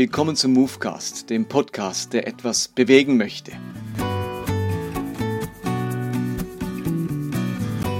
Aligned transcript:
Willkommen 0.00 0.34
zum 0.34 0.54
Movecast, 0.54 1.28
dem 1.28 1.44
Podcast, 1.44 2.14
der 2.14 2.26
etwas 2.26 2.68
bewegen 2.68 3.18
möchte. 3.18 3.52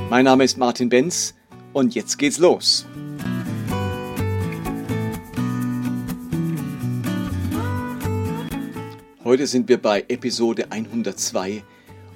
Mein 0.08 0.25
Name 0.25 0.44
ist 0.44 0.57
Martin 0.57 0.89
Benz 0.89 1.34
und 1.75 1.94
jetzt 1.94 2.16
geht's 2.16 2.39
los. 2.39 2.86
Heute 9.22 9.46
sind 9.46 9.68
wir 9.68 9.76
bei 9.76 10.03
Episode 10.08 10.72
102 10.72 11.62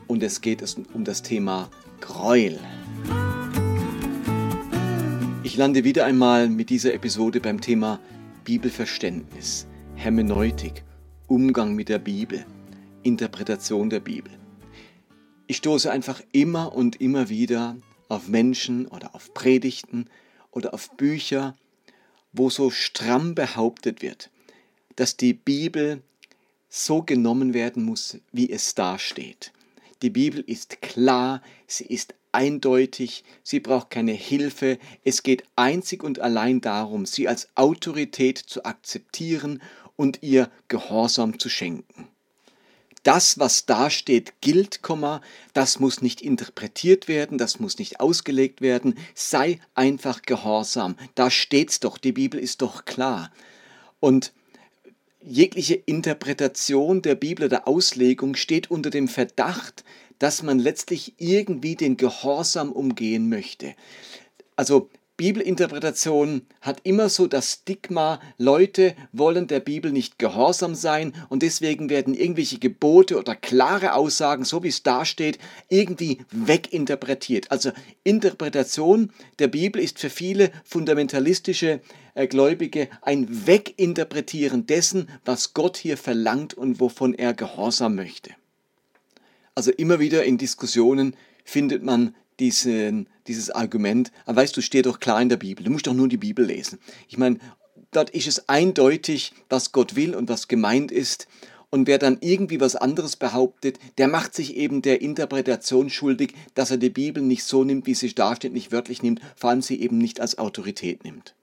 und 0.06 0.22
es 0.22 0.40
geht 0.40 0.64
um 0.94 1.04
das 1.04 1.20
Thema 1.20 1.68
Gräuel. 2.00 2.58
Ich 5.42 5.58
lande 5.58 5.84
wieder 5.84 6.06
einmal 6.06 6.48
mit 6.48 6.70
dieser 6.70 6.94
Episode 6.94 7.38
beim 7.40 7.60
Thema 7.60 8.00
Bibelverständnis, 8.44 9.66
Hermeneutik, 9.96 10.84
Umgang 11.28 11.74
mit 11.74 11.88
der 11.88 11.98
Bibel, 11.98 12.44
Interpretation 13.02 13.88
der 13.88 14.00
Bibel. 14.00 14.32
Ich 15.46 15.56
stoße 15.58 15.90
einfach 15.90 16.20
immer 16.32 16.74
und 16.74 17.00
immer 17.00 17.28
wieder 17.28 17.76
auf 18.08 18.28
Menschen 18.28 18.86
oder 18.86 19.14
auf 19.14 19.32
Predigten 19.32 20.10
oder 20.50 20.74
auf 20.74 20.90
Bücher, 20.96 21.56
wo 22.32 22.50
so 22.50 22.70
stramm 22.70 23.34
behauptet 23.34 24.02
wird, 24.02 24.30
dass 24.96 25.16
die 25.16 25.32
Bibel 25.32 26.02
so 26.68 27.02
genommen 27.02 27.54
werden 27.54 27.84
muss, 27.84 28.18
wie 28.32 28.50
es 28.50 28.74
dasteht. 28.74 29.52
Die 30.02 30.10
Bibel 30.10 30.44
ist 30.46 30.82
klar, 30.82 31.40
sie 31.66 31.86
ist 31.86 32.14
eindeutig, 32.34 33.24
sie 33.42 33.60
braucht 33.60 33.90
keine 33.90 34.12
Hilfe, 34.12 34.78
es 35.04 35.22
geht 35.22 35.44
einzig 35.56 36.02
und 36.02 36.18
allein 36.18 36.60
darum, 36.60 37.06
sie 37.06 37.28
als 37.28 37.48
Autorität 37.54 38.38
zu 38.38 38.64
akzeptieren 38.64 39.62
und 39.96 40.22
ihr 40.22 40.50
Gehorsam 40.68 41.38
zu 41.38 41.48
schenken. 41.48 42.08
Das, 43.04 43.38
was 43.38 43.66
da 43.66 43.90
steht, 43.90 44.40
gilt, 44.40 44.80
das 45.52 45.78
muss 45.78 46.00
nicht 46.00 46.22
interpretiert 46.22 47.06
werden, 47.06 47.36
das 47.36 47.60
muss 47.60 47.78
nicht 47.78 48.00
ausgelegt 48.00 48.62
werden, 48.62 48.94
sei 49.14 49.60
einfach 49.74 50.22
gehorsam. 50.22 50.96
Da 51.14 51.30
steht's 51.30 51.80
doch, 51.80 51.98
die 51.98 52.12
Bibel 52.12 52.40
ist 52.40 52.62
doch 52.62 52.86
klar. 52.86 53.30
Und 54.00 54.32
jegliche 55.20 55.74
Interpretation 55.74 57.02
der 57.02 57.14
Bibel 57.14 57.44
oder 57.44 57.68
Auslegung 57.68 58.36
steht 58.36 58.70
unter 58.70 58.88
dem 58.88 59.08
Verdacht, 59.08 59.84
dass 60.18 60.42
man 60.42 60.58
letztlich 60.58 61.12
irgendwie 61.18 61.76
den 61.76 61.98
Gehorsam 61.98 62.72
umgehen 62.72 63.28
möchte. 63.28 63.74
Also 64.56 64.88
Bibelinterpretation 65.16 66.42
hat 66.60 66.80
immer 66.82 67.08
so 67.08 67.28
das 67.28 67.52
Stigma, 67.52 68.20
Leute 68.36 68.96
wollen 69.12 69.46
der 69.46 69.60
Bibel 69.60 69.92
nicht 69.92 70.18
gehorsam 70.18 70.74
sein 70.74 71.12
und 71.28 71.42
deswegen 71.42 71.88
werden 71.88 72.14
irgendwelche 72.14 72.58
Gebote 72.58 73.16
oder 73.16 73.36
klare 73.36 73.94
Aussagen, 73.94 74.44
so 74.44 74.64
wie 74.64 74.68
es 74.68 74.82
da 74.82 75.04
steht, 75.04 75.38
irgendwie 75.68 76.18
weginterpretiert. 76.32 77.52
Also 77.52 77.70
Interpretation 78.02 79.12
der 79.38 79.46
Bibel 79.46 79.80
ist 79.80 80.00
für 80.00 80.10
viele 80.10 80.50
fundamentalistische 80.64 81.80
äh, 82.14 82.26
Gläubige 82.26 82.88
ein 83.00 83.46
Weginterpretieren 83.46 84.66
dessen, 84.66 85.08
was 85.24 85.54
Gott 85.54 85.76
hier 85.76 85.96
verlangt 85.96 86.54
und 86.54 86.80
wovon 86.80 87.14
er 87.14 87.34
gehorsam 87.34 87.94
möchte. 87.94 88.30
Also 89.54 89.70
immer 89.70 90.00
wieder 90.00 90.24
in 90.24 90.38
Diskussionen 90.38 91.14
findet 91.44 91.84
man 91.84 92.16
diesen, 92.40 93.08
dieses 93.26 93.50
Argument, 93.50 94.10
aber 94.26 94.42
weißt 94.42 94.56
du, 94.56 94.60
steht 94.60 94.86
doch 94.86 95.00
klar 95.00 95.20
in 95.22 95.28
der 95.28 95.36
Bibel, 95.36 95.64
du 95.64 95.70
musst 95.70 95.86
doch 95.86 95.94
nur 95.94 96.08
die 96.08 96.16
Bibel 96.16 96.44
lesen. 96.44 96.78
Ich 97.08 97.18
meine, 97.18 97.38
dort 97.90 98.10
ist 98.10 98.26
es 98.26 98.48
eindeutig, 98.48 99.32
was 99.48 99.72
Gott 99.72 99.96
will 99.96 100.14
und 100.14 100.28
was 100.28 100.48
gemeint 100.48 100.90
ist. 100.90 101.28
Und 101.70 101.88
wer 101.88 101.98
dann 101.98 102.18
irgendwie 102.20 102.60
was 102.60 102.76
anderes 102.76 103.16
behauptet, 103.16 103.80
der 103.98 104.06
macht 104.06 104.34
sich 104.34 104.56
eben 104.56 104.80
der 104.80 105.02
Interpretation 105.02 105.90
schuldig, 105.90 106.34
dass 106.54 106.70
er 106.70 106.76
die 106.76 106.90
Bibel 106.90 107.20
nicht 107.20 107.42
so 107.42 107.64
nimmt, 107.64 107.86
wie 107.86 107.94
sie 107.94 108.14
dasteht, 108.14 108.52
nicht 108.52 108.70
wörtlich 108.70 109.02
nimmt, 109.02 109.20
vor 109.34 109.50
allem 109.50 109.60
sie 109.60 109.80
eben 109.80 109.98
nicht 109.98 110.20
als 110.20 110.38
Autorität 110.38 111.02
nimmt. 111.02 111.34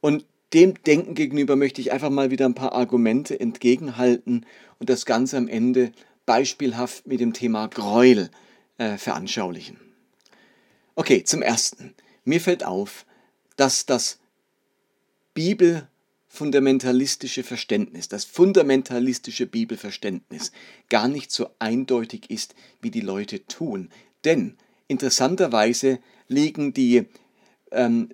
Und 0.00 0.24
dem 0.54 0.82
Denken 0.82 1.14
gegenüber 1.14 1.56
möchte 1.56 1.82
ich 1.82 1.92
einfach 1.92 2.08
mal 2.08 2.30
wieder 2.30 2.46
ein 2.46 2.54
paar 2.54 2.72
Argumente 2.72 3.38
entgegenhalten 3.38 4.46
und 4.78 4.88
das 4.88 5.04
Ganze 5.04 5.36
am 5.36 5.46
Ende 5.46 5.92
beispielhaft 6.24 7.06
mit 7.06 7.20
dem 7.20 7.34
Thema 7.34 7.68
Gräuel 7.68 8.30
äh, 8.78 8.96
veranschaulichen. 8.96 9.78
Okay, 10.94 11.22
zum 11.22 11.42
Ersten. 11.42 11.94
Mir 12.24 12.40
fällt 12.40 12.64
auf, 12.64 13.04
dass 13.56 13.84
das 13.86 14.18
bibelfundamentalistische 15.34 17.44
Verständnis, 17.44 18.08
das 18.08 18.24
fundamentalistische 18.24 19.46
Bibelverständnis 19.46 20.52
gar 20.88 21.08
nicht 21.08 21.30
so 21.30 21.50
eindeutig 21.58 22.30
ist, 22.30 22.54
wie 22.80 22.90
die 22.90 23.00
Leute 23.00 23.46
tun. 23.46 23.90
Denn 24.24 24.56
interessanterweise 24.88 26.00
liegen 26.26 26.72
die, 26.72 27.04
ähm, 27.70 28.08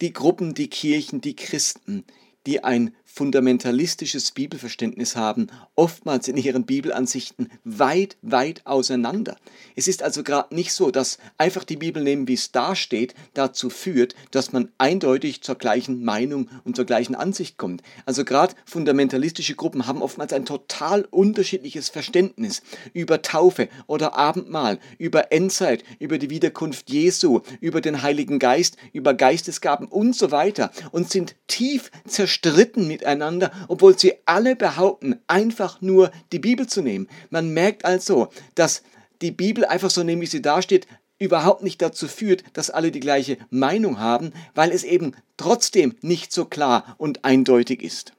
die 0.00 0.12
Gruppen, 0.12 0.54
die 0.54 0.68
Kirchen, 0.68 1.20
die 1.20 1.34
Christen, 1.34 2.04
die 2.46 2.62
ein 2.62 2.94
fundamentalistisches 3.12 4.30
Bibelverständnis 4.30 5.16
haben, 5.16 5.48
oftmals 5.74 6.28
in 6.28 6.38
ihren 6.38 6.64
Bibelansichten 6.64 7.48
weit, 7.62 8.16
weit 8.22 8.62
auseinander. 8.64 9.36
Es 9.76 9.86
ist 9.86 10.02
also 10.02 10.22
gerade 10.22 10.54
nicht 10.54 10.72
so, 10.72 10.90
dass 10.90 11.18
einfach 11.36 11.64
die 11.64 11.76
Bibel 11.76 12.02
nehmen, 12.02 12.26
wie 12.26 12.34
es 12.34 12.52
da 12.52 12.74
steht, 12.74 13.14
dazu 13.34 13.68
führt, 13.68 14.14
dass 14.30 14.52
man 14.52 14.70
eindeutig 14.78 15.42
zur 15.42 15.56
gleichen 15.56 16.02
Meinung 16.02 16.48
und 16.64 16.76
zur 16.76 16.86
gleichen 16.86 17.14
Ansicht 17.14 17.58
kommt. 17.58 17.82
Also 18.06 18.24
gerade 18.24 18.54
fundamentalistische 18.64 19.56
Gruppen 19.56 19.86
haben 19.86 20.00
oftmals 20.00 20.32
ein 20.32 20.46
total 20.46 21.06
unterschiedliches 21.10 21.90
Verständnis 21.90 22.62
über 22.94 23.20
Taufe 23.20 23.68
oder 23.86 24.16
Abendmahl, 24.16 24.78
über 24.96 25.32
Endzeit, 25.32 25.84
über 25.98 26.16
die 26.16 26.30
Wiederkunft 26.30 26.88
Jesu, 26.88 27.40
über 27.60 27.82
den 27.82 28.00
Heiligen 28.00 28.38
Geist, 28.38 28.78
über 28.94 29.12
Geistesgaben 29.12 29.86
und 29.86 30.16
so 30.16 30.30
weiter 30.30 30.70
und 30.92 31.10
sind 31.10 31.36
tief 31.46 31.90
zerstritten 32.06 32.88
mit 32.88 33.01
miteinander, 33.02 33.50
obwohl 33.68 33.98
sie 33.98 34.14
alle 34.26 34.54
behaupten, 34.56 35.16
einfach 35.26 35.80
nur 35.80 36.10
die 36.30 36.38
Bibel 36.38 36.66
zu 36.66 36.82
nehmen. 36.82 37.08
Man 37.30 37.52
merkt 37.52 37.84
also, 37.84 38.28
dass 38.54 38.82
die 39.20 39.32
Bibel 39.32 39.64
einfach 39.64 39.90
so 39.90 40.02
nehmen, 40.02 40.22
wie 40.22 40.26
sie 40.26 40.42
dasteht, 40.42 40.86
überhaupt 41.18 41.62
nicht 41.62 41.82
dazu 41.82 42.08
führt, 42.08 42.44
dass 42.52 42.70
alle 42.70 42.90
die 42.90 43.00
gleiche 43.00 43.38
Meinung 43.50 43.98
haben, 43.98 44.32
weil 44.54 44.70
es 44.70 44.84
eben 44.84 45.14
trotzdem 45.36 45.94
nicht 46.00 46.32
so 46.32 46.44
klar 46.44 46.94
und 46.98 47.24
eindeutig 47.24 47.82
ist. 47.82 48.12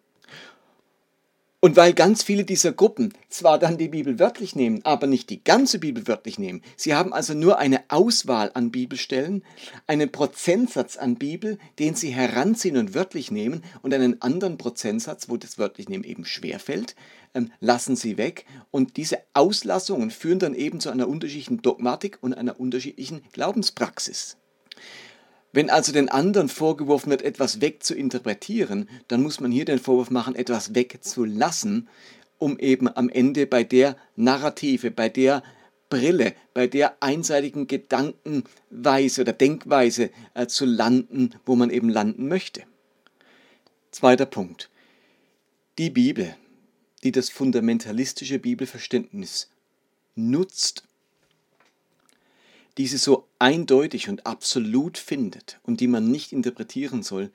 Und 1.64 1.78
weil 1.78 1.94
ganz 1.94 2.24
viele 2.24 2.44
dieser 2.44 2.74
Gruppen 2.74 3.14
zwar 3.30 3.58
dann 3.58 3.78
die 3.78 3.88
Bibel 3.88 4.20
wörtlich 4.20 4.54
nehmen, 4.54 4.82
aber 4.84 5.08
nicht 5.08 5.30
die 5.30 5.42
ganze 5.46 5.80
Bibel 5.80 6.06
wörtlich 6.10 6.38
nehmen, 6.38 6.62
sie 6.76 6.94
haben 6.94 7.14
also 7.14 7.34
nur 7.34 7.58
eine 7.58 7.86
Auswahl 7.88 8.52
an 8.54 8.70
Bibelstellen, 8.70 9.46
einen 9.88 10.12
Prozentsatz 10.12 10.98
an 10.98 11.16
Bibel, 11.16 11.58
den 11.80 11.96
sie 11.96 12.10
heranziehen 12.10 12.76
und 12.76 12.94
wörtlich 12.94 13.32
nehmen, 13.32 13.64
und 13.82 13.94
einen 13.94 14.22
anderen 14.22 14.58
Prozentsatz, 14.58 15.30
wo 15.30 15.38
das 15.38 15.58
wörtlich 15.58 15.88
nehmen 15.88 16.04
eben 16.04 16.26
schwerfällt, 16.26 16.98
ähm, 17.34 17.50
lassen 17.62 17.96
sie 17.96 18.18
weg. 18.18 18.46
Und 18.70 18.98
diese 18.98 19.20
Auslassungen 19.34 20.12
führen 20.12 20.40
dann 20.40 20.56
eben 20.56 20.82
zu 20.82 20.90
einer 20.90 21.08
unterschiedlichen 21.08 21.62
Dogmatik 21.62 22.18
und 22.20 22.34
einer 22.34 22.60
unterschiedlichen 22.60 23.22
Glaubenspraxis. 23.32 24.36
Wenn 25.54 25.70
also 25.70 25.92
den 25.92 26.10
anderen 26.10 26.50
vorgeworfen 26.50 27.12
wird, 27.12 27.22
etwas 27.22 27.62
wegzuinterpretieren, 27.62 28.90
dann 29.08 29.22
muss 29.22 29.40
man 29.40 29.52
hier 29.52 29.66
den 29.66 29.78
Vorwurf 29.78 30.10
machen, 30.10 30.36
etwas 30.36 30.74
wegzulassen, 30.74 31.88
um 32.40 32.58
eben 32.58 32.94
am 32.94 33.08
Ende 33.08 33.46
bei 33.46 33.64
der 33.64 33.96
Narrative, 34.16 34.90
bei 34.90 35.10
der 35.10 35.44
Brille, 35.90 36.34
bei 36.56 36.66
der 36.66 36.98
einseitigen 37.04 37.68
Gedankenweise 37.68 39.22
oder 39.22 39.32
Denkweise 39.32 40.10
äh, 40.34 40.48
zu 40.48 40.66
landen, 40.66 41.36
wo 41.46 41.56
man 41.56 41.70
eben 41.70 41.88
landen 41.88 42.28
möchte. 42.28 42.64
Zweiter 43.92 44.26
Punkt. 44.26 44.72
Die 45.78 45.92
Bibel, 45.92 46.36
die 47.04 47.12
das 47.12 47.30
fundamentalistische 47.30 48.40
Bibelverständnis 48.40 49.52
nutzt, 50.16 50.84
die 52.78 52.88
sie 52.88 52.98
so 52.98 53.28
eindeutig 53.40 54.10
und 54.10 54.26
absolut 54.26 54.98
findet 54.98 55.60
und 55.64 55.80
die 55.80 55.88
man 55.88 56.10
nicht 56.10 56.32
interpretieren 56.32 57.04
soll, 57.04 57.32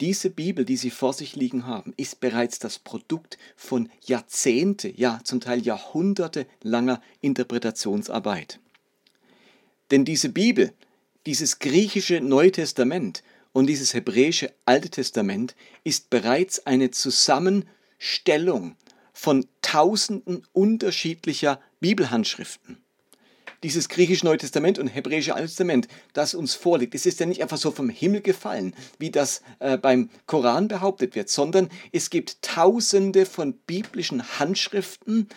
diese 0.00 0.30
Bibel, 0.30 0.64
die 0.64 0.76
Sie 0.76 0.90
vor 0.90 1.12
sich 1.12 1.34
liegen 1.34 1.66
haben, 1.66 1.92
ist 1.96 2.20
bereits 2.20 2.60
das 2.60 2.78
Produkt 2.78 3.36
von 3.56 3.90
Jahrzehnte, 4.04 4.88
ja 4.88 5.20
zum 5.24 5.40
Teil 5.40 5.60
Jahrhunderte 5.60 6.46
langer 6.62 7.02
Interpretationsarbeit. 7.20 8.60
Denn 9.90 10.04
diese 10.04 10.28
Bibel, 10.28 10.72
dieses 11.26 11.58
griechische 11.58 12.20
Neue 12.20 12.52
Testament 12.52 13.24
und 13.52 13.66
dieses 13.66 13.92
hebräische 13.92 14.52
Alte 14.66 14.88
Testament 14.88 15.56
ist 15.82 16.10
bereits 16.10 16.64
eine 16.64 16.92
Zusammenstellung 16.92 18.76
von 19.12 19.46
tausenden 19.62 20.46
unterschiedlicher 20.52 21.60
Bibelhandschriften. 21.80 22.78
Dieses 23.62 23.88
griechische 23.88 24.24
Neue 24.24 24.38
Testament 24.38 24.78
und 24.78 24.88
hebräische 24.88 25.34
Alte 25.34 25.48
Testament, 25.48 25.88
das 26.12 26.34
uns 26.34 26.54
vorliegt, 26.54 26.94
es 26.94 27.06
ist 27.06 27.20
ja 27.20 27.26
nicht 27.26 27.42
einfach 27.42 27.56
so 27.56 27.70
vom 27.70 27.88
Himmel 27.88 28.20
gefallen, 28.20 28.74
wie 28.98 29.10
das 29.10 29.42
äh, 29.58 29.76
beim 29.76 30.10
Koran 30.26 30.68
behauptet 30.68 31.14
wird, 31.14 31.28
sondern 31.28 31.68
es 31.92 32.10
gibt 32.10 32.42
tausende 32.42 33.26
von 33.26 33.54
biblischen 33.66 34.38
Handschriften, 34.38 35.28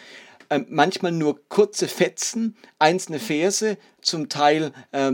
äh, 0.50 0.66
manchmal 0.68 1.14
nur 1.14 1.48
kurze 1.48 1.88
Fetzen, 1.88 2.56
einzelne 2.78 3.20
Verse, 3.20 3.78
zum 4.02 4.30
Teil 4.30 4.74
äh, 4.92 5.12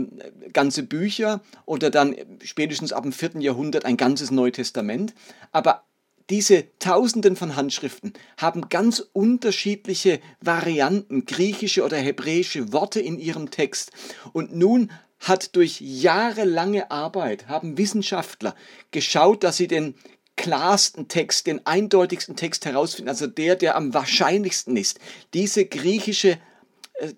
ganze 0.52 0.82
Bücher 0.82 1.40
oder 1.64 1.90
dann 1.90 2.16
spätestens 2.42 2.92
ab 2.92 3.04
dem 3.04 3.12
vierten 3.12 3.40
Jahrhundert 3.40 3.84
ein 3.84 3.96
ganzes 3.96 4.30
Neue 4.30 4.52
Testament. 4.52 5.14
Aber 5.52 5.84
diese 6.30 6.66
Tausenden 6.78 7.36
von 7.36 7.56
Handschriften 7.56 8.12
haben 8.36 8.68
ganz 8.68 9.00
unterschiedliche 9.12 10.20
Varianten, 10.40 11.24
griechische 11.24 11.84
oder 11.84 11.96
hebräische 11.96 12.72
Worte 12.72 13.00
in 13.00 13.18
ihrem 13.18 13.50
Text. 13.50 13.92
Und 14.32 14.54
nun 14.54 14.90
hat 15.20 15.56
durch 15.56 15.80
jahrelange 15.80 16.90
Arbeit, 16.90 17.48
haben 17.48 17.78
Wissenschaftler 17.78 18.54
geschaut, 18.90 19.42
dass 19.42 19.56
sie 19.56 19.68
den 19.68 19.94
klarsten 20.36 21.08
Text, 21.08 21.46
den 21.46 21.66
eindeutigsten 21.66 22.36
Text 22.36 22.64
herausfinden, 22.64 23.08
also 23.08 23.26
der, 23.26 23.56
der 23.56 23.76
am 23.76 23.92
wahrscheinlichsten 23.92 24.76
ist. 24.76 25.00
Diese 25.34 25.64
griechische 25.64 26.38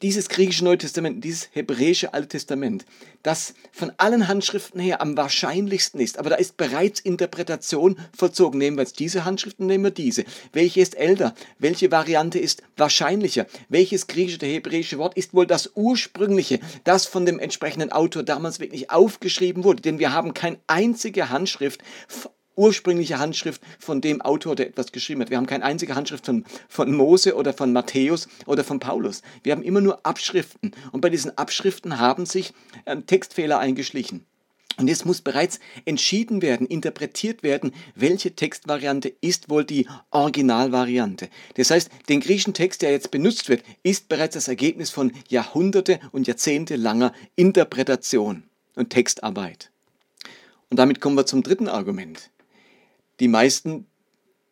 dieses 0.02 0.28
griechische 0.28 0.64
Neue 0.64 0.78
Testament, 0.78 1.24
dieses 1.24 1.48
hebräische 1.52 2.12
Alte 2.12 2.28
Testament, 2.28 2.84
das 3.22 3.54
von 3.72 3.92
allen 3.96 4.28
Handschriften 4.28 4.80
her 4.80 5.00
am 5.00 5.16
wahrscheinlichsten 5.16 6.00
ist, 6.00 6.18
aber 6.18 6.30
da 6.30 6.36
ist 6.36 6.56
bereits 6.56 7.00
Interpretation 7.00 7.98
vollzogen. 8.16 8.58
Nehmen 8.58 8.76
wir 8.76 8.82
jetzt 8.82 8.98
diese 8.98 9.24
Handschriften, 9.24 9.66
nehmen 9.66 9.84
wir 9.84 9.90
diese. 9.90 10.24
Welche 10.52 10.80
ist 10.80 10.96
älter? 10.96 11.34
Welche 11.58 11.90
Variante 11.90 12.38
ist 12.38 12.62
wahrscheinlicher? 12.76 13.46
Welches 13.68 14.06
griechische 14.06 14.38
oder 14.38 14.46
hebräische 14.48 14.98
Wort 14.98 15.16
ist 15.16 15.34
wohl 15.34 15.46
das 15.46 15.70
ursprüngliche, 15.74 16.60
das 16.84 17.06
von 17.06 17.24
dem 17.24 17.38
entsprechenden 17.38 17.92
Autor 17.92 18.22
damals 18.22 18.60
wirklich 18.60 18.90
aufgeschrieben 18.90 19.64
wurde? 19.64 19.82
Denn 19.82 19.98
wir 19.98 20.12
haben 20.12 20.34
keine 20.34 20.58
einzige 20.66 21.30
Handschrift 21.30 21.80
ursprüngliche 22.56 23.18
Handschrift 23.18 23.62
von 23.78 24.00
dem 24.00 24.20
Autor, 24.20 24.56
der 24.56 24.68
etwas 24.68 24.92
geschrieben 24.92 25.20
hat. 25.20 25.30
Wir 25.30 25.36
haben 25.36 25.46
keine 25.46 25.64
einzige 25.64 25.94
Handschrift 25.94 26.26
von, 26.26 26.44
von 26.68 26.92
Mose 26.92 27.34
oder 27.36 27.52
von 27.52 27.72
Matthäus 27.72 28.28
oder 28.46 28.64
von 28.64 28.80
Paulus. 28.80 29.22
Wir 29.42 29.52
haben 29.52 29.62
immer 29.62 29.80
nur 29.80 30.04
Abschriften. 30.04 30.72
Und 30.92 31.00
bei 31.00 31.10
diesen 31.10 31.36
Abschriften 31.36 31.98
haben 31.98 32.26
sich 32.26 32.52
äh, 32.84 32.96
Textfehler 32.96 33.58
eingeschlichen. 33.58 34.26
Und 34.80 34.88
jetzt 34.88 35.04
muss 35.04 35.20
bereits 35.20 35.60
entschieden 35.84 36.40
werden, 36.40 36.66
interpretiert 36.66 37.42
werden, 37.42 37.74
welche 37.94 38.34
Textvariante 38.34 39.12
ist 39.20 39.50
wohl 39.50 39.64
die 39.64 39.86
Originalvariante. 40.10 41.28
Das 41.56 41.70
heißt, 41.70 41.90
den 42.08 42.20
griechischen 42.20 42.54
Text, 42.54 42.80
der 42.80 42.90
jetzt 42.90 43.10
benutzt 43.10 43.50
wird, 43.50 43.62
ist 43.82 44.08
bereits 44.08 44.34
das 44.34 44.48
Ergebnis 44.48 44.88
von 44.88 45.12
Jahrhunderte 45.28 46.00
und 46.12 46.26
Jahrzehnte 46.26 46.76
langer 46.76 47.12
Interpretation 47.36 48.44
und 48.74 48.88
Textarbeit. 48.88 49.70
Und 50.70 50.78
damit 50.78 51.00
kommen 51.00 51.16
wir 51.16 51.26
zum 51.26 51.42
dritten 51.42 51.68
Argument. 51.68 52.30
Die 53.20 53.28
meisten 53.28 53.86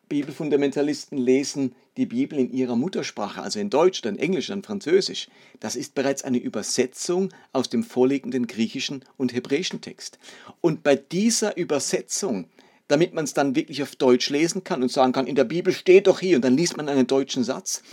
Bibelfundamentalisten 0.09 1.17
lesen 1.17 1.75
die 1.97 2.05
Bibel 2.05 2.37
in 2.37 2.51
ihrer 2.51 2.75
Muttersprache, 2.75 3.41
also 3.41 3.59
in 3.59 3.71
Deutsch, 3.71 4.01
dann 4.01 4.17
Englisch, 4.17 4.47
dann 4.47 4.63
Französisch. 4.63 5.27
Das 5.59 5.75
ist 5.75 5.95
bereits 5.95 6.23
eine 6.23 6.37
Übersetzung 6.37 7.29
aus 7.51 7.69
dem 7.69 7.83
vorliegenden 7.83 8.45
griechischen 8.47 9.03
und 9.17 9.33
hebräischen 9.33 9.81
Text. 9.81 10.19
Und 10.61 10.83
bei 10.83 10.95
dieser 10.95 11.57
Übersetzung, 11.57 12.47
damit 12.87 13.13
man 13.13 13.25
es 13.25 13.33
dann 13.33 13.55
wirklich 13.55 13.81
auf 13.81 13.95
Deutsch 13.95 14.29
lesen 14.29 14.63
kann 14.63 14.83
und 14.83 14.91
sagen 14.91 15.13
kann, 15.13 15.27
in 15.27 15.35
der 15.35 15.43
Bibel 15.43 15.73
steht 15.73 16.07
doch 16.07 16.19
hier 16.19 16.35
und 16.35 16.43
dann 16.43 16.57
liest 16.57 16.77
man 16.77 16.89
einen 16.89 17.07
deutschen 17.07 17.43
Satz, 17.43 17.83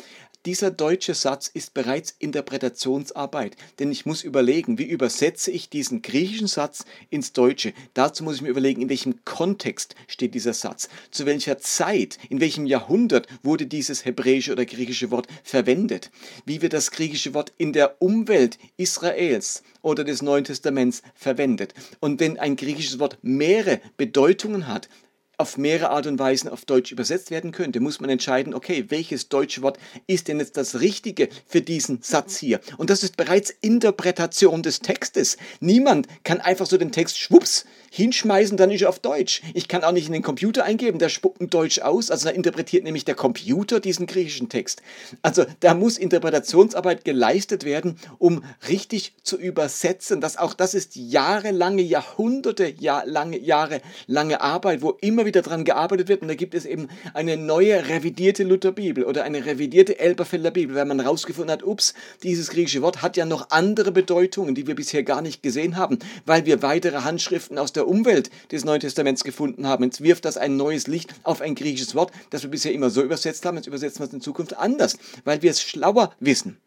dieser 0.47 0.71
deutsche 0.71 1.15
Satz 1.15 1.51
ist 1.53 1.75
bereits 1.75 2.15
Interpretationsarbeit, 2.21 3.57
denn 3.81 3.91
ich 3.91 4.07
muss 4.07 4.23
überlegen, 4.23 4.79
wie 4.79 4.85
übersetze 4.85 5.51
ich 5.51 5.69
diesen 5.69 6.03
griechischen 6.03 6.47
Satz 6.47 6.85
ins 7.11 7.33
Deutsche. 7.33 7.73
Dazu 7.95 8.23
muss 8.23 8.37
ich 8.37 8.43
mir 8.43 8.51
überlegen, 8.51 8.83
in 8.83 8.89
welchem 8.89 9.25
Kontext 9.25 9.97
steht 10.07 10.35
dieser 10.35 10.55
Satz, 10.55 10.89
zu 11.11 11.27
welcher 11.27 11.59
Zeit, 11.59 12.19
in 12.31 12.41
welchem 12.41 12.65
Jahrhundert 12.65 13.27
wurde 13.43 13.67
dieses 13.67 14.05
hebräische 14.05 14.53
oder 14.53 14.65
griechische 14.65 15.11
Wort 15.11 15.27
verwendet, 15.43 16.13
wie 16.45 16.63
wird 16.63 16.75
das 16.75 16.93
griechische 16.93 17.35
Wort 17.35 17.53
in 17.59 17.73
der 17.73 18.01
Umwelt 18.01 18.59
Israels 18.77 19.65
oder 19.83 20.05
des 20.05 20.23
Neuen 20.23 20.45
Testaments 20.45 21.03
verwendet. 21.17 21.75
Und 21.99 22.21
wenn 22.21 22.39
ein 22.39 22.55
griechisches 22.55 23.01
Wort 23.01 23.19
mehrere 23.23 23.81
Bedeutungen 23.97 24.69
hat, 24.69 24.89
auf 25.39 25.59
mehrere 25.59 25.91
Art 25.91 26.07
und 26.07 26.19
Weisen 26.19 26.49
auf 26.49 26.65
Deutsch 26.65 26.93
übersetzt 26.93 27.31
werden 27.31 27.53
könnte, 27.53 27.81
muss 27.81 28.01
man 28.01 28.09
entscheiden, 28.11 28.55
okay, 28.55 28.87
welches 28.89 29.29
deutsche 29.29 29.63
Wort 29.63 29.79
ist 30.07 30.29
denn 30.29 30.39
jetzt 30.39 30.57
das 30.57 30.81
Richtige 30.81 31.29
für 31.47 31.61
diesen 31.61 32.01
Satz 32.03 32.39
hier? 32.39 32.61
Und 32.79 32.91
das 32.91 33.03
ist 33.03 33.17
bereits 33.17 33.51
Interpretation 33.51 34.63
des 34.63 34.81
Textes. 34.81 35.37
Niemand 35.61 36.07
kann 36.25 36.41
einfach 36.41 36.67
so 36.67 36.79
den 36.79 36.93
Text 36.93 37.19
schwupps 37.19 37.67
hinschmeißen, 37.91 38.57
dann 38.57 38.71
ist 38.71 38.83
er 38.83 38.89
auf 38.89 38.99
Deutsch. 38.99 39.43
Ich 39.55 39.69
kann 39.69 39.85
auch 39.85 39.93
nicht 39.93 40.07
in 40.07 40.13
den 40.13 40.23
Computer 40.23 40.65
eingeben, 40.65 40.99
der 40.99 41.09
spuckt 41.09 41.41
ein 41.41 41.51
Deutsch 41.51 41.81
aus, 41.81 42.11
also 42.11 42.29
da 42.29 42.35
interpretiert 42.35 42.85
nämlich 42.85 43.05
der 43.05 43.15
Computer 43.15 43.81
diesen 43.81 44.07
griechischen 44.07 44.49
Text. 44.49 44.83
Also 45.23 45.45
da 45.61 45.75
muss 45.75 45.99
Interpretationsarbeit 45.99 47.05
geleistet 47.05 47.65
werden, 47.65 47.99
um 48.19 48.45
richtig 48.69 49.15
zu 49.23 49.39
übersetzen. 49.39 50.21
Das, 50.21 50.37
auch 50.37 50.55
das 50.55 50.75
ist 50.75 50.97
jahrelange, 50.97 51.83
Jahrhunderte, 51.83 52.69
Jahr, 52.79 53.07
lange, 53.07 53.39
Jahre 53.39 53.81
lange 54.07 54.41
Arbeit, 54.41 54.83
wo 54.83 54.91
immer 55.01 55.27
wieder 55.27 55.43
daran 55.43 55.65
gearbeitet 55.65 56.09
wird 56.09 56.23
und 56.23 56.29
da 56.29 56.35
gibt 56.35 56.55
es 56.55 56.65
eben 56.65 56.89
eine 57.15 57.37
neue 57.37 57.89
revidierte 57.89 58.45
Lutherbibel 58.45 59.05
oder 59.05 59.25
eine 59.25 59.45
revidierte 59.47 59.99
Elberfelder 59.99 60.51
Bibel, 60.51 60.77
weil 60.77 60.85
man 60.85 61.01
herausgefunden 61.01 61.53
hat, 61.53 61.63
ups, 61.63 61.95
dieses 62.23 62.51
griechische 62.51 62.83
Wort 62.83 63.03
hat 63.03 63.17
ja 63.17 63.25
noch 63.25 63.51
andere 63.51 63.93
Bedeutungen, 63.93 64.55
die 64.55 64.67
wir 64.67 64.75
bisher 64.75 65.03
gar 65.03 65.23
nicht 65.23 65.43
gesehen 65.43 65.77
haben, 65.77 65.99
weil 66.25 66.47
wir 66.47 66.63
weitere 66.63 66.99
Handschriften 66.99 67.59
aus 67.59 67.73
der 67.73 67.86
Umwelt 67.87 68.31
des 68.51 68.65
Neuen 68.65 68.81
Testaments 68.81 69.25
gefunden 69.25 69.67
haben. 69.67 69.85
Jetzt 69.85 70.03
wirft 70.03 70.25
das 70.25 70.37
ein 70.37 70.57
neues 70.57 70.87
Licht 70.87 71.15
auf 71.23 71.41
ein 71.41 71.55
griechisches 71.55 71.95
Wort, 71.95 72.13
das 72.31 72.43
wir 72.43 72.51
bisher 72.51 72.73
immer 72.73 72.91
so 72.91 73.03
übersetzt 73.03 73.45
haben, 73.47 73.57
jetzt 73.57 73.67
übersetzen 73.67 74.01
wir 74.01 74.07
es 74.07 74.13
in 74.13 74.21
Zukunft 74.21 74.55
anders, 74.55 74.99
weil 75.25 75.43
wir 75.43 75.51
es 75.51 75.63
schlauer 75.63 76.15
wissen. 76.21 76.59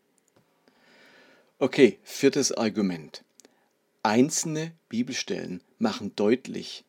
Okay, 1.59 1.99
viertes 2.03 2.51
Argument. 2.53 3.23
Einzelne 4.01 4.71
Bibelstellen 4.87 5.61
machen 5.77 6.13
deutlich, 6.15 6.85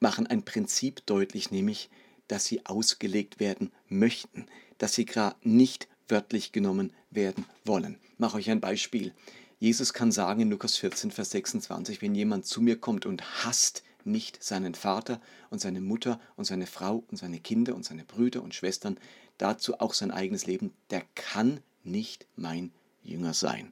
machen 0.00 0.26
ein 0.26 0.44
Prinzip 0.44 1.06
deutlich, 1.06 1.52
nämlich, 1.52 1.88
dass 2.26 2.44
sie 2.44 2.66
ausgelegt 2.66 3.38
werden 3.38 3.70
möchten, 3.88 4.46
dass 4.78 4.94
sie 4.94 5.04
gerade 5.04 5.36
nicht 5.42 5.86
wörtlich 6.08 6.50
genommen 6.50 6.92
werden 7.10 7.44
wollen. 7.64 7.98
Ich 8.12 8.18
mache 8.18 8.38
euch 8.38 8.50
ein 8.50 8.60
Beispiel. 8.60 9.12
Jesus 9.60 9.92
kann 9.92 10.10
sagen 10.10 10.40
in 10.40 10.50
Lukas 10.50 10.78
14, 10.78 11.10
Vers 11.10 11.32
26, 11.32 12.00
wenn 12.00 12.14
jemand 12.14 12.46
zu 12.46 12.62
mir 12.62 12.80
kommt 12.80 13.04
und 13.04 13.44
hasst 13.44 13.82
nicht 14.04 14.42
seinen 14.42 14.74
Vater 14.74 15.20
und 15.50 15.60
seine 15.60 15.82
Mutter 15.82 16.18
und 16.36 16.46
seine 16.46 16.66
Frau 16.66 17.04
und 17.08 17.18
seine 17.18 17.40
Kinder 17.40 17.74
und 17.74 17.84
seine 17.84 18.04
Brüder 18.04 18.42
und 18.42 18.54
Schwestern, 18.54 18.96
dazu 19.36 19.78
auch 19.78 19.92
sein 19.92 20.12
eigenes 20.12 20.46
Leben, 20.46 20.72
der 20.88 21.02
kann 21.14 21.60
nicht 21.84 22.26
mein 22.36 22.72
Jünger 23.02 23.34
sein. 23.34 23.70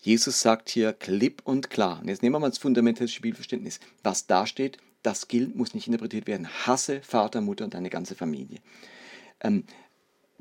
Jesus 0.00 0.42
sagt 0.42 0.70
hier 0.70 0.92
klipp 0.92 1.42
und 1.44 1.70
klar, 1.70 1.98
und 2.00 2.06
jetzt 2.06 2.22
nehmen 2.22 2.36
wir 2.36 2.38
mal 2.38 2.48
das 2.48 2.58
fundamentale 2.58 3.08
Spielverständnis, 3.08 3.80
was 4.04 4.28
da 4.28 4.46
steht, 4.46 4.78
das 5.02 5.26
gilt, 5.26 5.56
muss 5.56 5.74
nicht 5.74 5.88
interpretiert 5.88 6.28
werden. 6.28 6.46
Hasse 6.46 7.02
Vater, 7.02 7.40
Mutter 7.40 7.64
und 7.64 7.74
deine 7.74 7.90
ganze 7.90 8.14
Familie. 8.14 8.60
Ähm, 9.40 9.64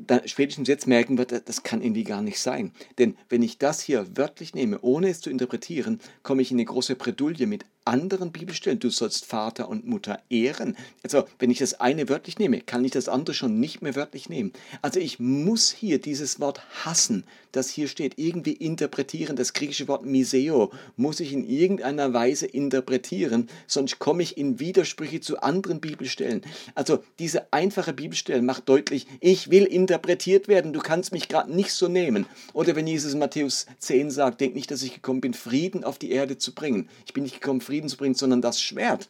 dann 0.07 0.27
spätestens 0.27 0.67
jetzt 0.67 0.87
merken 0.87 1.17
wir, 1.17 1.25
das 1.25 1.63
kann 1.63 1.81
irgendwie 1.81 2.03
gar 2.03 2.21
nicht 2.21 2.39
sein. 2.39 2.71
Denn 2.97 3.17
wenn 3.29 3.43
ich 3.43 3.57
das 3.57 3.81
hier 3.81 4.05
wörtlich 4.15 4.53
nehme, 4.53 4.79
ohne 4.81 5.09
es 5.09 5.21
zu 5.21 5.29
interpretieren, 5.29 5.99
komme 6.23 6.41
ich 6.41 6.51
in 6.51 6.57
eine 6.57 6.65
große 6.65 6.95
Bredouille 6.95 7.47
mit 7.47 7.65
anderen 7.89 8.31
Bibelstellen. 8.31 8.79
Du 8.79 8.89
sollst 8.89 9.25
Vater 9.25 9.67
und 9.67 9.88
Mutter 9.88 10.22
ehren. 10.29 10.77
Also, 11.03 11.25
wenn 11.39 11.50
ich 11.50 11.58
das 11.58 11.79
eine 11.79 12.08
wörtlich 12.08 12.38
nehme, 12.38 12.62
kann 12.62 12.86
ich 12.86 12.91
das 12.91 13.10
andere 13.10 13.34
schon 13.34 13.60
nicht 13.60 13.81
mehr 13.81 13.96
wörtlich 13.96 14.29
nehmen. 14.29 14.53
Also, 14.81 15.00
ich 15.00 15.19
muss 15.19 15.72
hier 15.72 16.00
dieses 16.00 16.39
Wort 16.39 16.62
hassen, 16.86 17.24
das 17.51 17.69
hier 17.69 17.88
steht, 17.88 18.19
irgendwie 18.19 18.53
interpretieren. 18.53 19.36
Das 19.36 19.53
griechische 19.53 19.88
Wort 19.88 20.05
miseo 20.05 20.72
muss 20.98 21.19
ich 21.19 21.34
in 21.34 21.50
irgendeiner 21.50 22.13
Weise 22.13 22.46
interpretieren, 22.46 23.50
sonst 23.65 23.98
komme 23.98 24.22
ich 24.22 24.38
in 24.38 24.60
Widersprüche 24.60 25.19
zu 25.19 25.41
anderen 25.41 25.81
Bibelstellen. 25.81 26.43
Also, 26.75 27.03
diese 27.17 27.51
einfache 27.51 27.93
Bibelstelle 27.93 28.43
macht 28.43 28.69
deutlich, 28.69 29.08
ich 29.19 29.50
will 29.50 29.63
interpretiert 29.63 30.48
werden, 30.48 30.74
du 30.74 30.79
kannst 30.79 31.12
mich 31.12 31.27
gerade 31.27 31.51
nicht 31.51 31.72
so 31.72 31.88
nehmen. 31.88 32.27
Oder 32.53 32.75
wenn 32.75 32.86
Jesus 32.86 33.13
in 33.13 33.19
Matthäus 33.19 33.65
10 33.79 34.12
sagt, 34.12 34.41
denk 34.41 34.53
nicht, 34.53 34.69
dass 34.69 34.84
ich 34.84 34.93
gekommen 34.93 35.22
bin, 35.22 35.34
Frieden 35.34 35.84
auf 35.84 35.98
die 35.98 36.12
Erde 36.12 36.38
zu 36.38 36.53
bringen. 36.53 36.88
Ich 37.08 37.13
bin 37.13 37.24
nicht 37.24 37.41
gekommen, 37.41 37.62
Frieden 37.62 37.78
Frieden 37.79 37.89
zu 37.89 37.98
bringen, 37.98 38.15
sondern 38.15 38.41
das 38.41 38.62
Schwert, 38.62 39.07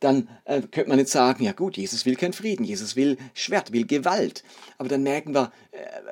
dann 0.00 0.28
äh, 0.44 0.60
könnte 0.60 0.88
man 0.88 0.98
jetzt 0.98 1.12
sagen, 1.12 1.44
ja 1.44 1.52
gut, 1.52 1.76
Jesus 1.76 2.04
will 2.04 2.16
keinen 2.16 2.32
Frieden, 2.32 2.64
Jesus 2.64 2.96
will 2.96 3.16
Schwert, 3.32 3.72
will 3.72 3.86
Gewalt. 3.86 4.42
Aber 4.76 4.88
dann 4.88 5.04
merken 5.04 5.34
wir, 5.34 5.52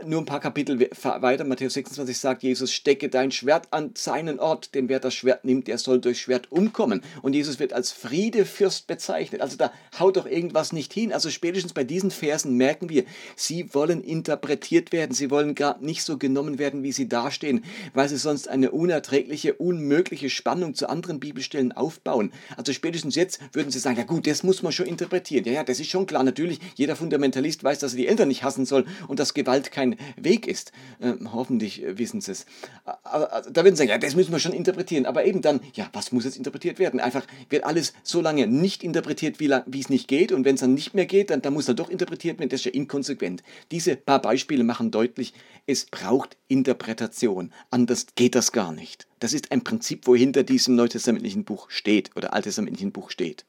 nur 0.05 0.21
ein 0.21 0.27
paar 0.27 0.41
Kapitel 0.41 0.81
weiter, 0.81 1.45
Matthäus 1.45 1.75
26 1.75 2.19
sagt 2.19 2.43
Jesus, 2.43 2.73
stecke 2.73 3.09
dein 3.09 3.31
Schwert 3.31 3.69
an 3.71 3.93
seinen 3.95 4.41
Ort, 4.41 4.75
denn 4.75 4.89
wer 4.89 5.01
das 5.01 5.15
Schwert 5.15 5.45
nimmt, 5.45 5.69
der 5.69 5.79
soll 5.79 6.01
durch 6.01 6.21
Schwert 6.21 6.51
umkommen. 6.51 7.03
Und 7.23 7.35
Jesus 7.35 7.59
wird 7.59 7.73
als 7.73 7.93
Friedefürst 7.93 8.87
bezeichnet. 8.87 9.41
Also 9.41 9.57
da 9.57 9.73
haut 9.99 10.17
doch 10.17 10.27
irgendwas 10.27 10.73
nicht 10.73 10.93
hin. 10.93 11.13
Also 11.13 11.31
spätestens 11.31 11.73
bei 11.73 11.85
diesen 11.85 12.11
Versen 12.11 12.57
merken 12.57 12.89
wir, 12.89 13.05
sie 13.37 13.73
wollen 13.75 14.03
interpretiert 14.03 14.93
werden, 14.93 15.15
sie 15.15 15.31
wollen 15.31 15.55
gerade 15.55 15.85
nicht 15.85 16.03
so 16.03 16.19
genommen 16.19 16.59
werden, 16.59 16.83
wie 16.83 16.93
sie 16.93 17.09
dastehen, 17.09 17.65
weil 17.95 18.09
sie 18.09 18.17
sonst 18.17 18.49
eine 18.49 18.73
unerträgliche, 18.73 19.55
unmögliche 19.55 20.31
Spannung 20.31 20.75
zu 20.75 20.89
anderen 20.89 21.21
Bibelstellen 21.21 21.73
aufbauen. 21.73 22.33
Also 22.57 22.73
spätestens 22.73 23.15
jetzt 23.15 23.41
würden 23.53 23.71
sie 23.71 23.79
sagen, 23.79 23.99
ja 23.99 24.05
gut, 24.05 24.27
das 24.27 24.43
muss 24.43 24.63
man 24.63 24.73
schon 24.73 24.87
interpretieren. 24.87 25.45
Ja, 25.45 25.53
ja, 25.53 25.65
das 25.65 25.79
ist 25.79 25.91
schon 25.91 26.07
klar. 26.07 26.25
Natürlich, 26.25 26.59
jeder 26.75 26.97
Fundamentalist 26.97 27.63
weiß, 27.63 27.79
dass 27.79 27.93
er 27.93 27.99
die 27.99 28.09
Eltern 28.09 28.29
nicht 28.29 28.43
hassen 28.43 28.67
soll 28.67 28.85
und 29.07 29.21
dass 29.21 29.35
Gewalt 29.35 29.52
Gewalt 29.53 29.71
kein 29.71 29.97
Weg 30.17 30.47
ist. 30.47 30.73
Ähm, 31.01 31.33
hoffentlich 31.33 31.83
äh, 31.83 31.99
wissen 31.99 32.21
sie 32.21 32.33
es. 32.33 32.47
Aber, 32.85 33.43
da 33.51 33.65
würden 33.65 33.75
sie 33.75 33.81
sagen, 33.81 33.91
ja, 33.91 33.99
das 33.99 34.17
müssen 34.17 34.33
wir 34.33 34.39
schon 34.39 34.55
interpretieren. 34.55 35.05
Aber 35.05 35.27
eben 35.27 35.43
dann, 35.43 35.61
ja, 35.75 35.91
was 35.93 36.11
muss 36.11 36.25
jetzt 36.25 36.39
interpretiert 36.39 36.79
werden? 36.79 37.01
Einfach 37.01 37.27
wird 37.51 37.65
alles 37.65 37.93
so 38.03 38.23
lange 38.23 38.47
nicht 38.47 38.83
interpretiert, 38.83 39.41
wie, 39.41 39.51
wie 39.67 39.81
es 39.81 39.91
nicht 39.91 40.09
geht. 40.09 40.33
Und 40.33 40.45
wenn 40.45 40.55
es 40.55 40.63
dann 40.63 40.73
nicht 40.73 40.95
mehr 40.95 41.07
geht, 41.07 41.31
dann, 41.31 41.43
dann 41.43 41.53
muss 41.53 41.69
er 41.69 41.75
doch 41.75 41.91
interpretiert 41.91 42.39
werden. 42.39 42.49
Das 42.49 42.61
ist 42.61 42.67
ja 42.67 42.73
inkonsequent. 42.73 43.43
Diese 43.71 43.97
paar 43.97 44.23
Beispiele 44.23 44.65
machen 44.65 44.91
deutlich, 44.91 45.35
es 45.67 45.85
braucht 45.85 46.37
Interpretation. 46.49 47.53
Anders 47.71 48.07
geht 48.15 48.35
das 48.35 48.53
gar 48.53 48.73
nicht. 48.73 49.07
Das 49.21 49.35
ist 49.35 49.53
ein 49.53 49.63
Prinzip, 49.63 50.07
wo 50.07 50.17
hinter 50.17 50.45
diesem 50.45 50.75
neutestamentlichen 50.77 51.45
Buch 51.45 51.71
steht 51.71 52.11
oder 52.17 52.33
alttestamentlichen 52.33 52.93
Buch 52.93 53.11
steht. 53.11 53.45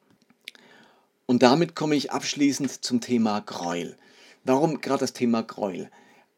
Und 1.25 1.41
damit 1.41 1.75
komme 1.75 1.95
ich 1.95 2.11
abschließend 2.11 2.83
zum 2.83 2.99
Thema 2.99 3.39
Gräuel. 3.39 3.97
Warum 4.43 4.81
gerade 4.81 5.01
das 5.01 5.13
Thema 5.13 5.43
Gräuel? 5.43 5.89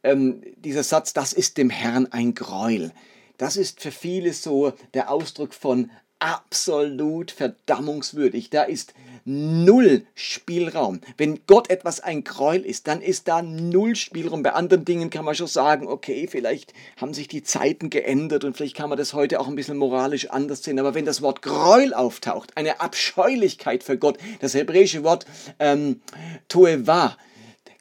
Ähm, 0.03 0.41
dieser 0.57 0.83
Satz, 0.83 1.13
das 1.13 1.33
ist 1.33 1.57
dem 1.57 1.69
Herrn 1.69 2.07
ein 2.11 2.35
Gräuel. 2.35 2.91
Das 3.37 3.57
ist 3.57 3.81
für 3.81 3.91
viele 3.91 4.33
so 4.33 4.73
der 4.93 5.11
Ausdruck 5.11 5.53
von 5.53 5.89
absolut 6.19 7.31
verdammungswürdig. 7.31 8.49
Da 8.49 8.63
ist 8.63 8.93
null 9.25 10.05
Spielraum. 10.13 11.01
Wenn 11.17 11.39
Gott 11.47 11.69
etwas 11.69 11.99
ein 11.99 12.23
Gräuel 12.23 12.63
ist, 12.63 12.87
dann 12.87 13.01
ist 13.01 13.27
da 13.27 13.41
null 13.41 13.95
Spielraum. 13.95 14.43
Bei 14.43 14.53
anderen 14.53 14.85
Dingen 14.85 15.09
kann 15.09 15.25
man 15.25 15.35
schon 15.35 15.47
sagen, 15.47 15.87
okay, 15.87 16.27
vielleicht 16.29 16.73
haben 16.97 17.13
sich 17.13 17.27
die 17.27 17.43
Zeiten 17.43 17.89
geändert 17.89 18.43
und 18.43 18.55
vielleicht 18.55 18.75
kann 18.75 18.89
man 18.89 18.97
das 18.97 19.13
heute 19.13 19.39
auch 19.39 19.47
ein 19.47 19.55
bisschen 19.55 19.77
moralisch 19.77 20.29
anders 20.29 20.63
sehen. 20.63 20.79
Aber 20.79 20.93
wenn 20.93 21.05
das 21.05 21.21
Wort 21.21 21.41
Gräuel 21.41 21.93
auftaucht, 21.93 22.55
eine 22.55 22.79
Abscheulichkeit 22.79 23.83
für 23.83 23.97
Gott, 23.97 24.17
das 24.39 24.53
hebräische 24.53 25.03
Wort 25.03 25.25
ähm, 25.59 26.01
Toeva, 26.47 27.17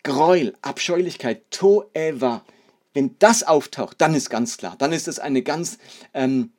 Gräuel, 0.05 0.55
Abscheulichkeit, 0.63 1.43
Toeva, 1.51 2.45
wenn 2.93 3.17
das 3.19 3.43
auftaucht, 3.43 4.01
dann 4.01 4.15
ist 4.15 4.31
ganz 4.31 4.57
klar, 4.57 4.77
dann 4.79 4.93
ist 4.93 5.09
das 5.09 5.19
eine 5.19 5.43
ganz 5.43 5.79
ähm, 6.15 6.53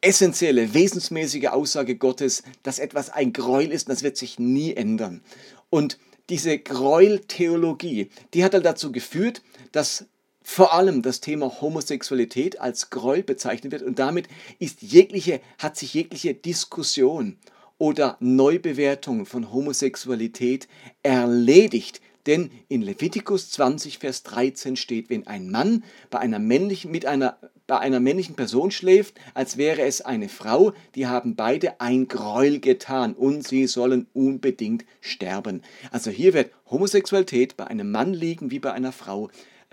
essentielle, 0.00 0.74
wesensmäßige 0.74 1.46
Aussage 1.46 1.96
Gottes, 1.96 2.44
dass 2.62 2.78
etwas 2.78 3.10
ein 3.10 3.32
Gräuel 3.32 3.72
ist 3.72 3.88
und 3.88 3.92
das 3.92 4.04
wird 4.04 4.16
sich 4.16 4.38
nie 4.38 4.74
ändern. 4.74 5.22
Und 5.70 5.98
diese 6.28 6.58
Gräueltheologie, 6.58 8.10
die 8.34 8.44
hat 8.44 8.54
halt 8.54 8.64
dazu 8.64 8.92
geführt, 8.92 9.42
dass 9.72 10.06
vor 10.42 10.74
allem 10.74 11.02
das 11.02 11.20
Thema 11.20 11.60
Homosexualität 11.60 12.60
als 12.60 12.90
Gräuel 12.90 13.22
bezeichnet 13.22 13.72
wird 13.72 13.82
und 13.82 13.98
damit 13.98 14.28
ist 14.58 14.82
jegliche, 14.82 15.40
hat 15.58 15.76
sich 15.76 15.94
jegliche 15.94 16.34
Diskussion 16.34 17.38
oder 17.82 18.16
Neubewertung 18.20 19.26
von 19.26 19.52
Homosexualität 19.52 20.68
erledigt. 21.02 22.00
Denn 22.26 22.52
in 22.68 22.80
Levitikus 22.80 23.50
20, 23.50 23.98
Vers 23.98 24.22
13 24.22 24.76
steht, 24.76 25.10
wenn 25.10 25.26
ein 25.26 25.50
Mann 25.50 25.82
bei 26.08 26.20
einer 26.20 26.38
männlichen, 26.38 26.92
mit 26.92 27.06
einer, 27.06 27.38
bei 27.66 27.80
einer 27.80 27.98
männlichen 27.98 28.36
Person 28.36 28.70
schläft, 28.70 29.18
als 29.34 29.56
wäre 29.56 29.82
es 29.82 30.00
eine 30.00 30.28
Frau, 30.28 30.74
die 30.94 31.08
haben 31.08 31.34
beide 31.34 31.80
ein 31.80 32.06
Gräuel 32.06 32.60
getan 32.60 33.14
und 33.14 33.48
sie 33.48 33.66
sollen 33.66 34.06
unbedingt 34.12 34.84
sterben. 35.00 35.62
Also 35.90 36.12
hier 36.12 36.34
wird 36.34 36.52
Homosexualität 36.70 37.56
bei 37.56 37.66
einem 37.66 37.90
Mann 37.90 38.14
liegen 38.14 38.52
wie 38.52 38.60
bei 38.60 38.72
einer 38.72 38.92
Frau 38.92 39.28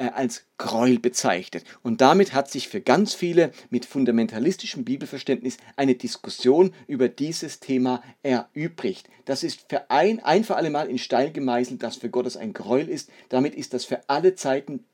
als 0.07 0.45
Gräuel 0.57 0.99
bezeichnet. 0.99 1.63
Und 1.83 2.01
damit 2.01 2.33
hat 2.33 2.49
sich 2.49 2.69
für 2.69 2.81
ganz 2.81 3.13
viele 3.13 3.51
mit 3.69 3.85
fundamentalistischem 3.85 4.85
Bibelverständnis 4.85 5.57
eine 5.75 5.95
Diskussion 5.95 6.73
über 6.87 7.09
dieses 7.09 7.59
Thema 7.59 8.01
erübrigt. 8.23 9.09
Das 9.25 9.43
ist 9.43 9.65
für 9.69 9.91
ein, 9.91 10.19
ein 10.19 10.43
für 10.43 10.55
alle 10.55 10.69
Mal 10.69 10.89
in 10.89 10.97
Stein 10.97 11.33
gemeißelt, 11.33 11.83
dass 11.83 11.97
für 11.97 12.09
Gottes 12.09 12.37
ein 12.37 12.53
Gräuel 12.53 12.89
ist. 12.89 13.09
Damit 13.29 13.55
ist 13.55 13.73
das 13.73 13.85
für 13.85 14.07
alle 14.07 14.35
Zeiten 14.35 14.85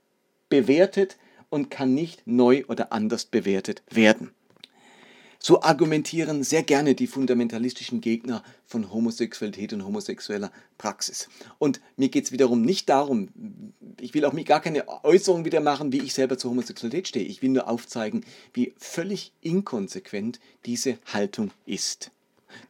bewertet 0.50 1.17
und 1.50 1.69
kann 1.69 1.93
nicht 1.93 2.25
neu 2.25 2.63
oder 2.67 2.91
anders 2.91 3.25
bewertet 3.25 3.83
werden. 3.89 4.31
So 5.39 5.62
argumentieren 5.62 6.44
sehr 6.44 6.63
gerne 6.63 6.96
die 6.96 7.08
fundamentalistischen 7.08 8.01
Gegner 8.01 8.44
von 8.65 8.92
Homosexualität 8.92 9.74
und 9.74 9.86
homosexueller 9.86 10.51
Praxis. 10.77 11.30
Und 11.60 11.82
mir 11.98 12.10
geht 12.10 12.25
es 12.25 12.32
wiederum 12.32 12.62
nicht 12.62 12.89
darum, 12.89 13.30
ich 14.00 14.13
will 14.13 14.25
auch 14.25 14.36
gar 14.46 14.62
keine 14.62 14.88
Äußerung 15.04 15.46
wieder 15.46 15.62
machen, 15.62 15.92
wie 15.92 16.01
ich 16.01 16.13
selber 16.13 16.38
zur 16.38 16.51
Homosexualität 16.51 17.08
stehe. 17.08 17.25
Ich 17.25 17.42
will 17.42 17.50
nur 17.50 17.70
aufzeigen, 17.70 18.25
wie 18.54 18.74
völlig 18.77 19.32
inkonsequent 19.42 20.39
diese 20.65 20.98
Haltung 21.06 21.51
ist. 21.65 22.12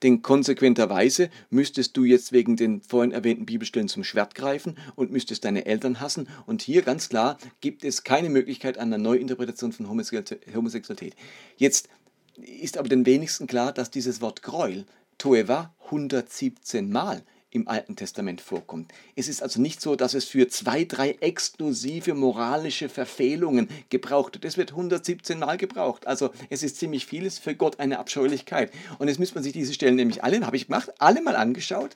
Denn 0.04 0.22
konsequenterweise 0.22 1.30
müsstest 1.50 1.96
du 1.98 2.04
jetzt 2.04 2.32
wegen 2.32 2.56
den 2.56 2.82
vorhin 2.82 3.12
erwähnten 3.12 3.46
Bibelstellen 3.46 3.88
zum 3.88 4.04
Schwert 4.04 4.36
greifen 4.36 4.78
und 4.96 5.12
müsstest 5.12 5.46
deine 5.46 5.66
Eltern 5.66 6.00
hassen. 6.00 6.28
Und 6.46 6.62
hier 6.62 6.82
ganz 6.82 7.10
klar 7.10 7.38
gibt 7.62 7.84
es 7.84 8.04
keine 8.04 8.30
Möglichkeit 8.30 8.78
einer 8.78 8.98
Neuinterpretation 8.98 9.72
von 9.72 9.88
Homosexualität. 9.88 11.16
Jetzt 11.58 11.90
ist 12.38 12.78
aber 12.78 12.90
den 12.90 13.06
wenigsten 13.06 13.48
klar, 13.48 13.72
dass 13.72 13.92
dieses 13.92 14.22
Wort 14.22 14.42
Gräuel, 14.42 14.86
Toeva, 15.18 15.74
117 15.86 16.90
Mal 16.92 17.24
im 17.56 17.68
Alten 17.68 17.96
Testament 17.96 18.42
vorkommt. 18.42 18.92
Es 19.16 19.30
ist 19.30 19.42
also 19.42 19.62
nicht 19.62 19.82
so, 19.82 19.96
dass 19.96 20.14
es 20.14 20.26
für 20.26 20.48
zwei, 20.50 20.84
drei 20.84 21.12
exklusive 21.22 22.14
moralische 22.14 22.90
Verfehlungen 22.90 23.70
gebraucht 23.90 24.36
wird. 24.36 24.46
Es 24.46 24.58
wird 24.58 24.72
117 24.72 25.40
Mal 25.40 25.58
gebraucht. 25.58 26.06
Also 26.06 26.32
es 26.50 26.64
ist 26.64 26.78
ziemlich 26.78 27.06
vieles 27.06 27.40
für 27.40 27.56
Gott 27.56 27.80
eine 27.80 28.00
Abscheulichkeit. 28.00 28.72
Und 29.00 29.08
jetzt 29.08 29.20
müsste 29.20 29.36
man 29.36 29.44
sich 29.44 29.54
diese 29.54 29.74
Stellen 29.74 29.96
nämlich 29.96 30.24
alle, 30.24 30.46
habe 30.46 30.58
ich 30.58 30.68
gemacht, 30.68 30.92
alle 31.00 31.22
mal 31.22 31.36
angeschaut 31.36 31.96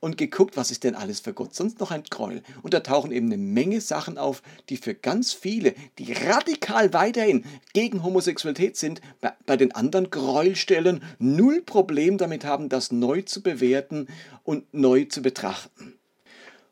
und 0.00 0.16
geguckt, 0.16 0.56
was 0.56 0.70
ist 0.70 0.84
denn 0.84 0.94
alles 0.94 1.20
für 1.20 1.32
Gott 1.32 1.54
sonst 1.54 1.80
noch 1.80 1.90
ein 1.90 2.04
Gräuel. 2.04 2.42
Und 2.62 2.74
da 2.74 2.80
tauchen 2.80 3.12
eben 3.12 3.26
eine 3.26 3.36
Menge 3.36 3.80
Sachen 3.80 4.18
auf, 4.18 4.42
die 4.68 4.76
für 4.76 4.94
ganz 4.94 5.32
viele, 5.32 5.74
die 5.98 6.12
radikal 6.12 6.92
weiterhin 6.92 7.44
gegen 7.72 8.02
Homosexualität 8.02 8.76
sind, 8.76 9.00
bei, 9.20 9.32
bei 9.46 9.56
den 9.56 9.72
anderen 9.72 10.10
Gräuelstellen 10.10 11.02
null 11.18 11.62
Problem 11.62 12.18
damit 12.18 12.44
haben, 12.44 12.68
das 12.68 12.92
neu 12.92 13.22
zu 13.22 13.42
bewerten 13.42 14.08
und 14.44 14.72
neu 14.72 15.04
zu 15.04 15.22
betrachten. 15.22 15.94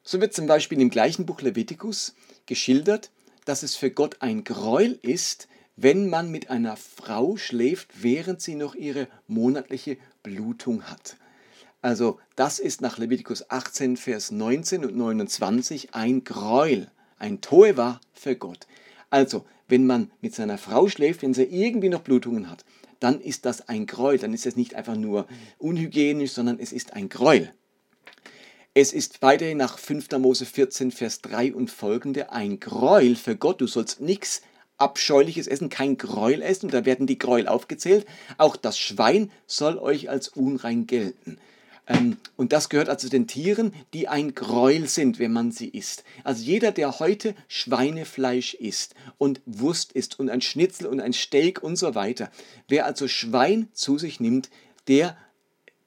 So 0.02 0.21
wird 0.21 0.35
zum 0.35 0.47
Beispiel 0.47 0.80
im 0.80 0.90
gleichen 0.90 1.26
Buch 1.26 1.40
Levitikus 1.40 2.14
geschildert, 2.47 3.11
dass 3.45 3.62
es 3.62 3.75
für 3.75 3.90
Gott 3.90 4.16
ein 4.21 4.45
Gräuel 4.45 4.99
ist, 5.02 5.49
wenn 5.76 6.09
man 6.09 6.30
mit 6.30 6.49
einer 6.49 6.76
Frau 6.76 7.37
schläft, 7.37 8.02
während 8.02 8.40
sie 8.40 8.54
noch 8.54 8.75
ihre 8.75 9.09
monatliche 9.26 9.99
Blutung 10.23 10.85
hat. 10.85 11.16
Also 11.87 12.19
das 12.35 12.59
ist 12.59 12.81
nach 12.81 12.99
Levitikus 12.99 13.49
18, 13.49 13.97
Vers 13.97 14.33
19 14.33 14.85
und 14.85 14.97
29 14.97 15.95
ein 15.95 16.25
Gräuel, 16.25 16.90
ein 17.16 17.40
Toeva 17.40 18.00
für 18.12 18.35
Gott. 18.35 18.66
Also, 19.09 19.47
wenn 19.69 19.87
man 19.87 20.11
mit 20.21 20.35
seiner 20.35 20.59
Frau 20.59 20.88
schläft, 20.88 21.23
wenn 21.23 21.33
sie 21.33 21.45
irgendwie 21.45 21.88
noch 21.88 22.00
Blutungen 22.00 22.50
hat, 22.50 22.64
dann 22.99 23.21
ist 23.21 23.47
das 23.47 23.69
ein 23.69 23.87
Gräuel. 23.87 24.19
Dann 24.19 24.35
ist 24.35 24.47
es 24.47 24.57
nicht 24.57 24.75
einfach 24.75 24.97
nur 24.97 25.28
unhygienisch, 25.59 26.33
sondern 26.33 26.59
es 26.59 26.73
ist 26.73 26.93
ein 26.93 27.09
Gräuel. 27.09 27.52
Es 28.75 28.93
ist 28.93 29.23
weiterhin 29.23 29.59
nach 29.59 29.78
5. 29.78 30.11
Mose 30.19 30.45
14, 30.45 30.90
Vers 30.90 31.21
3 31.21 31.55
und 31.55 31.71
folgende 31.71 32.33
ein 32.33 32.59
Gräuel 32.59 33.14
für 33.14 33.37
Gott. 33.37 33.61
Du 33.61 33.69
sollst 33.69 34.00
nichts 34.00 34.43
abscheuliches 34.76 35.47
Essen, 35.47 35.69
kein 35.69 35.97
Gräuel 35.99 36.43
essen. 36.43 36.69
Da 36.69 36.85
werden 36.85 37.07
die 37.07 37.16
Gräuel 37.16 37.47
aufgezählt. 37.47 38.07
Auch 38.38 38.57
das 38.57 38.76
Schwein 38.76 39.31
soll 39.47 39.78
euch 39.78 40.11
als 40.11 40.26
unrein 40.26 40.88
gelten. 40.88 41.38
Ähm, 41.87 42.16
und 42.37 42.52
das 42.52 42.69
gehört 42.69 42.88
also 42.88 43.09
den 43.09 43.26
Tieren, 43.26 43.73
die 43.95 44.09
ein 44.09 44.35
Gräuel 44.35 44.88
sind, 44.88 45.19
wenn 45.19 45.33
man 45.33 45.52
sie 45.52 45.69
isst. 45.69 46.05
Also 46.25 46.43
jeder, 46.43 46.73
der 46.73 46.99
heute 46.99 47.35
Schweinefleisch 47.49 48.55
isst 48.55 48.95
und 49.19 49.40
Wurst 49.47 49.93
isst 49.93 50.19
und 50.19 50.31
ein 50.31 50.40
Schnitzel 50.40 50.87
und 50.87 51.00
ein 51.00 51.12
Steak 51.12 51.62
und 51.62 51.76
so 51.76 51.95
weiter, 51.95 52.31
wer 52.69 52.87
also 52.87 53.09
Schwein 53.09 53.69
zu 53.73 53.99
sich 53.99 54.21
nimmt, 54.21 54.50
der 54.88 55.16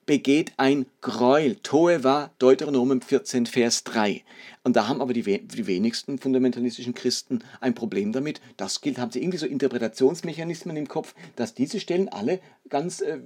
begeht 0.09 0.53
ein 0.57 0.87
Gräuel. 1.01 1.57
Toe 1.61 2.03
war 2.03 2.31
Deuteronomium 2.39 2.99
14, 2.99 3.45
Vers 3.45 3.83
3. 3.83 4.23
Und 4.63 4.75
da 4.75 4.87
haben 4.87 5.03
aber 5.03 5.13
die, 5.13 5.21
die, 5.21 5.67
wenigsten 5.67 6.17
fundamentalistischen 6.17 6.95
Christen 6.95 7.43
ein 7.61 7.75
Problem 7.75 8.11
damit. 8.11 8.41
Das 8.57 8.81
gilt, 8.81 8.97
haben 8.97 9.11
sie 9.11 9.21
irgendwie 9.21 9.37
so 9.37 9.45
Interpretationsmechanismen 9.45 10.75
im 10.77 10.87
Kopf, 10.87 11.13
dass 11.35 11.53
diese 11.53 11.79
Stellen 11.79 12.09
alle 12.09 12.39
ganz 12.69 13.01
äh, 13.01 13.19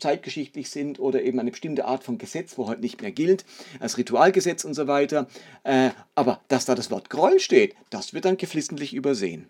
zeitgeschichtlich 0.00 0.70
sind 0.70 0.98
oder 0.98 1.22
eben 1.22 1.38
eine 1.38 1.52
bestimmte 1.52 1.84
Art 1.84 2.02
von 2.02 2.18
Gesetz, 2.18 2.58
wo 2.58 2.66
heute 2.66 2.80
nicht 2.80 3.00
mehr 3.00 3.12
gilt, 3.12 3.44
als 3.78 3.96
Ritualgesetz 3.96 4.64
und 4.64 4.74
so 4.74 4.88
weiter. 4.88 5.28
Äh, 5.62 5.90
aber 6.16 6.40
dass 6.48 6.64
da 6.64 6.74
das 6.74 6.90
Wort 6.90 7.10
Gräuel 7.10 7.38
steht, 7.38 7.76
das 7.90 8.12
wird 8.12 8.24
dann 8.24 8.38
geflissentlich 8.38 8.92
übersehen. 8.92 9.48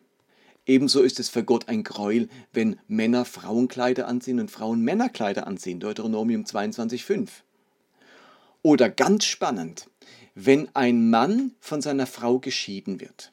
Ebenso 0.67 1.03
ist 1.03 1.21
es 1.21 1.29
für 1.29 1.45
Gott 1.45 1.69
ein 1.69 1.85
Gräuel, 1.85 2.29
wenn 2.53 2.79
Männer 2.89 3.25
Frauenkleider 3.25 4.09
anziehen 4.09 4.41
und 4.41 4.51
Frauen 4.51 4.81
Männerkleider 4.81 5.47
anziehen. 5.47 5.81
Deuteronomium 5.81 6.45
22,5. 6.45 7.29
Oder 8.63 8.89
ganz 8.89 9.25
spannend, 9.25 9.91
wenn 10.35 10.75
ein 10.75 11.11
Mann 11.11 11.53
von 11.61 11.83
seiner 11.83 12.07
Frau 12.07 12.39
geschieden 12.39 13.01
wird 13.01 13.33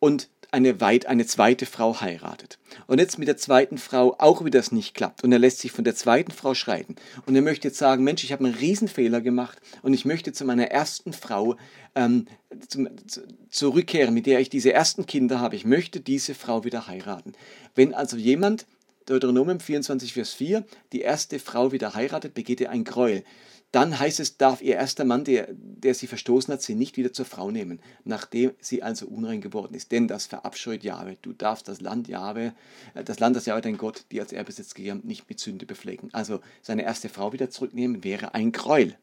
und 0.00 0.28
eine, 0.52 0.80
weit, 0.80 1.06
eine 1.06 1.26
zweite 1.26 1.66
Frau 1.66 2.00
heiratet 2.00 2.58
und 2.86 2.98
jetzt 2.98 3.18
mit 3.18 3.26
der 3.26 3.36
zweiten 3.36 3.78
Frau 3.78 4.14
auch 4.18 4.44
wieder 4.44 4.60
es 4.60 4.70
nicht 4.70 4.94
klappt 4.94 5.24
und 5.24 5.32
er 5.32 5.38
lässt 5.38 5.58
sich 5.58 5.72
von 5.72 5.84
der 5.84 5.94
zweiten 5.94 6.30
Frau 6.30 6.54
schreiten 6.54 6.96
und 7.26 7.34
er 7.34 7.42
möchte 7.42 7.68
jetzt 7.68 7.78
sagen, 7.78 8.04
Mensch, 8.04 8.22
ich 8.22 8.32
habe 8.32 8.44
einen 8.44 8.54
Riesenfehler 8.54 9.20
gemacht 9.20 9.58
und 9.82 9.94
ich 9.94 10.04
möchte 10.04 10.32
zu 10.32 10.44
meiner 10.44 10.70
ersten 10.70 11.12
Frau 11.12 11.56
ähm, 11.94 12.26
zum, 12.68 12.88
zu, 13.06 13.22
zurückkehren, 13.50 14.14
mit 14.14 14.26
der 14.26 14.40
ich 14.40 14.50
diese 14.50 14.72
ersten 14.72 15.06
Kinder 15.06 15.40
habe. 15.40 15.56
Ich 15.56 15.64
möchte 15.64 16.00
diese 16.00 16.34
Frau 16.34 16.64
wieder 16.64 16.86
heiraten. 16.86 17.32
Wenn 17.74 17.94
also 17.94 18.16
jemand 18.16 18.66
Deuteronomium 19.06 19.60
24, 19.60 20.12
Vers 20.12 20.32
4, 20.34 20.64
die 20.92 21.00
erste 21.00 21.38
Frau 21.38 21.72
wieder 21.72 21.94
heiratet, 21.94 22.34
begeht 22.34 22.60
er 22.60 22.70
ein 22.70 22.84
Gräuel 22.84 23.24
dann 23.72 23.98
heißt 23.98 24.20
es, 24.20 24.36
darf 24.36 24.60
ihr 24.60 24.74
erster 24.74 25.06
Mann, 25.06 25.24
der, 25.24 25.48
der 25.50 25.94
sie 25.94 26.06
verstoßen 26.06 26.52
hat, 26.52 26.60
sie 26.60 26.74
nicht 26.74 26.98
wieder 26.98 27.14
zur 27.14 27.24
Frau 27.24 27.50
nehmen, 27.50 27.80
nachdem 28.04 28.52
sie 28.60 28.82
also 28.82 29.06
unrein 29.06 29.40
geworden 29.40 29.74
ist. 29.74 29.92
Denn 29.92 30.08
das 30.08 30.26
verabscheut 30.26 30.84
Jahwe. 30.84 31.16
Du 31.22 31.32
darfst 31.32 31.68
das 31.68 31.80
Land 31.80 32.06
Jahwe, 32.06 32.52
äh, 32.94 33.02
das 33.02 33.18
Land, 33.18 33.34
das 33.34 33.46
Jahwe 33.46 33.62
dein 33.62 33.78
Gott, 33.78 34.04
die 34.12 34.20
als 34.20 34.34
Erbesitz 34.34 34.74
gegeben, 34.74 35.00
nicht 35.04 35.26
mit 35.28 35.40
Sünde 35.40 35.64
beflecken. 35.64 36.10
Also 36.12 36.40
seine 36.60 36.82
erste 36.82 37.08
Frau 37.08 37.32
wieder 37.32 37.48
zurücknehmen 37.48 38.04
wäre 38.04 38.34
ein 38.34 38.52
Gräuel. 38.52 38.94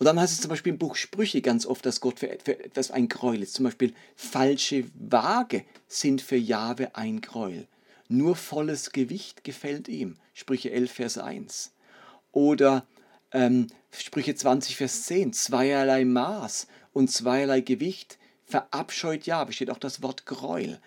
Und 0.00 0.06
dann 0.06 0.18
heißt 0.18 0.32
es 0.32 0.40
zum 0.40 0.48
Beispiel 0.48 0.72
im 0.72 0.78
Buch 0.78 0.96
Sprüche 0.96 1.40
ganz 1.40 1.64
oft, 1.64 1.86
dass 1.86 2.00
Gott 2.00 2.18
für, 2.18 2.28
etwas 2.28 2.90
ein 2.90 3.08
Gräuel 3.08 3.42
ist. 3.42 3.54
Zum 3.54 3.66
Beispiel 3.66 3.94
falsche 4.16 4.84
Waage 4.98 5.64
sind 5.86 6.20
für 6.22 6.36
Jahwe 6.36 6.96
ein 6.96 7.20
Gräuel. 7.20 7.68
Nur 8.12 8.36
volles 8.36 8.92
Gewicht 8.92 9.42
gefällt 9.42 9.88
ihm. 9.88 10.16
Sprüche 10.34 10.70
11, 10.70 10.92
Vers 10.92 11.16
1. 11.16 11.72
Oder 12.30 12.86
ähm, 13.32 13.68
Sprüche 13.90 14.34
20, 14.34 14.76
Vers 14.76 15.04
10, 15.04 15.32
zweierlei 15.32 16.04
Maß 16.04 16.66
und 16.92 17.10
zweierlei 17.10 17.62
Gewicht 17.62 18.18
verabscheut 18.44 19.24
ja, 19.24 19.42
besteht 19.44 19.70
auch 19.70 19.78
das 19.78 20.02
Wort 20.02 20.26
Gräuel. 20.26 20.78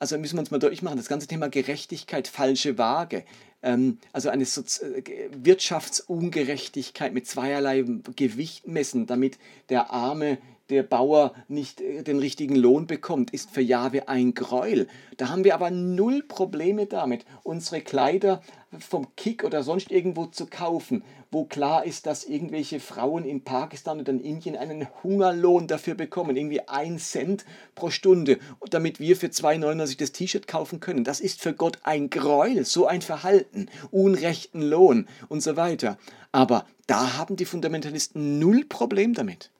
Also 0.00 0.18
müssen 0.18 0.34
wir 0.34 0.40
uns 0.40 0.50
mal 0.50 0.58
deutlich 0.58 0.82
machen, 0.82 0.96
das 0.96 1.06
ganze 1.06 1.28
Thema 1.28 1.48
Gerechtigkeit, 1.48 2.26
falsche 2.26 2.76
Waage, 2.76 3.24
ähm, 3.62 3.98
also 4.12 4.28
eine 4.30 4.44
Sozi 4.44 4.84
äh, 4.84 5.30
Wirtschaftsungerechtigkeit 5.32 7.14
mit 7.14 7.28
zweierlei 7.28 7.84
Gewicht 8.16 8.66
messen, 8.66 9.06
damit 9.06 9.38
der 9.68 9.92
arme 9.92 10.38
der 10.70 10.82
Bauer 10.82 11.34
nicht 11.48 11.80
äh, 11.80 12.02
den 12.02 12.18
richtigen 12.18 12.56
Lohn 12.56 12.86
bekommt, 12.86 13.32
ist 13.32 13.50
für 13.50 13.60
Jahwe 13.60 14.08
ein 14.08 14.34
Gräuel. 14.34 14.88
Da 15.16 15.28
haben 15.28 15.44
wir 15.44 15.54
aber 15.54 15.70
null 15.70 16.22
Probleme 16.22 16.86
damit, 16.86 17.24
unsere 17.42 17.80
Kleider 17.80 18.40
vom 18.80 19.14
Kick 19.16 19.44
oder 19.44 19.62
sonst 19.62 19.90
irgendwo 19.90 20.26
zu 20.26 20.46
kaufen, 20.46 21.04
wo 21.30 21.44
klar 21.44 21.84
ist, 21.84 22.06
dass 22.06 22.24
irgendwelche 22.24 22.80
Frauen 22.80 23.24
in 23.24 23.44
Pakistan 23.44 24.00
oder 24.00 24.12
in 24.12 24.20
Indien 24.20 24.56
einen 24.56 24.88
Hungerlohn 25.02 25.66
dafür 25.66 25.94
bekommen, 25.94 26.36
irgendwie 26.36 26.66
ein 26.68 26.98
Cent 26.98 27.44
pro 27.74 27.90
Stunde, 27.90 28.38
damit 28.70 29.00
wir 29.00 29.16
für 29.16 29.26
2,99 29.26 29.98
das 29.98 30.12
T-Shirt 30.12 30.48
kaufen 30.48 30.80
können. 30.80 31.04
Das 31.04 31.20
ist 31.20 31.40
für 31.40 31.52
Gott 31.52 31.78
ein 31.84 32.10
Gräuel, 32.10 32.64
so 32.64 32.86
ein 32.86 33.02
Verhalten, 33.02 33.68
unrechten 33.90 34.62
Lohn 34.62 35.06
und 35.28 35.42
so 35.42 35.56
weiter. 35.56 35.98
Aber 36.32 36.66
da 36.86 37.16
haben 37.16 37.36
die 37.36 37.44
Fundamentalisten 37.44 38.38
null 38.38 38.64
Problem 38.64 39.14
damit 39.14 39.50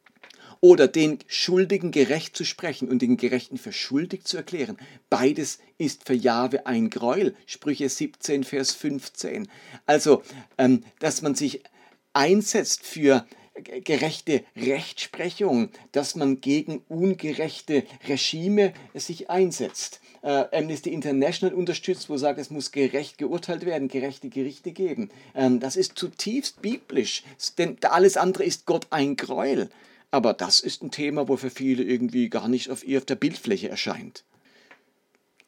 oder 0.64 0.88
den 0.88 1.18
Schuldigen 1.26 1.90
gerecht 1.90 2.34
zu 2.34 2.42
sprechen 2.42 2.88
und 2.88 3.02
den 3.02 3.18
Gerechten 3.18 3.58
für 3.58 3.70
schuldig 3.70 4.24
zu 4.24 4.38
erklären. 4.38 4.78
Beides 5.10 5.58
ist 5.76 6.06
für 6.06 6.14
Jahwe 6.14 6.64
ein 6.64 6.88
Gräuel. 6.88 7.36
Sprüche 7.44 7.86
17, 7.86 8.44
Vers 8.44 8.72
15. 8.72 9.46
Also, 9.84 10.22
ähm, 10.56 10.82
dass 11.00 11.20
man 11.20 11.34
sich 11.34 11.62
einsetzt 12.14 12.86
für 12.86 13.26
gerechte 13.84 14.42
Rechtsprechung, 14.56 15.68
dass 15.92 16.14
man 16.14 16.40
gegen 16.40 16.78
ungerechte 16.88 17.82
Regime 18.08 18.72
sich 18.94 19.28
einsetzt. 19.28 20.00
Äh, 20.22 20.46
Amnesty 20.50 20.94
International 20.94 21.54
unterstützt, 21.54 22.08
wo 22.08 22.16
sagt, 22.16 22.38
es 22.38 22.48
muss 22.48 22.72
gerecht 22.72 23.18
geurteilt 23.18 23.66
werden, 23.66 23.88
gerechte 23.88 24.30
Gerichte 24.30 24.72
geben. 24.72 25.10
Ähm, 25.34 25.60
das 25.60 25.76
ist 25.76 25.98
zutiefst 25.98 26.62
biblisch, 26.62 27.22
denn 27.58 27.76
alles 27.82 28.16
andere 28.16 28.44
ist 28.44 28.64
Gott 28.64 28.86
ein 28.88 29.16
Gräuel. 29.16 29.68
Aber 30.14 30.32
das 30.32 30.60
ist 30.60 30.80
ein 30.84 30.92
Thema, 30.92 31.26
wo 31.26 31.36
für 31.36 31.50
viele 31.50 31.82
irgendwie 31.82 32.28
gar 32.28 32.46
nicht 32.46 32.70
auf, 32.70 32.84
auf 32.86 33.04
der 33.04 33.16
Bildfläche 33.16 33.68
erscheint. 33.68 34.22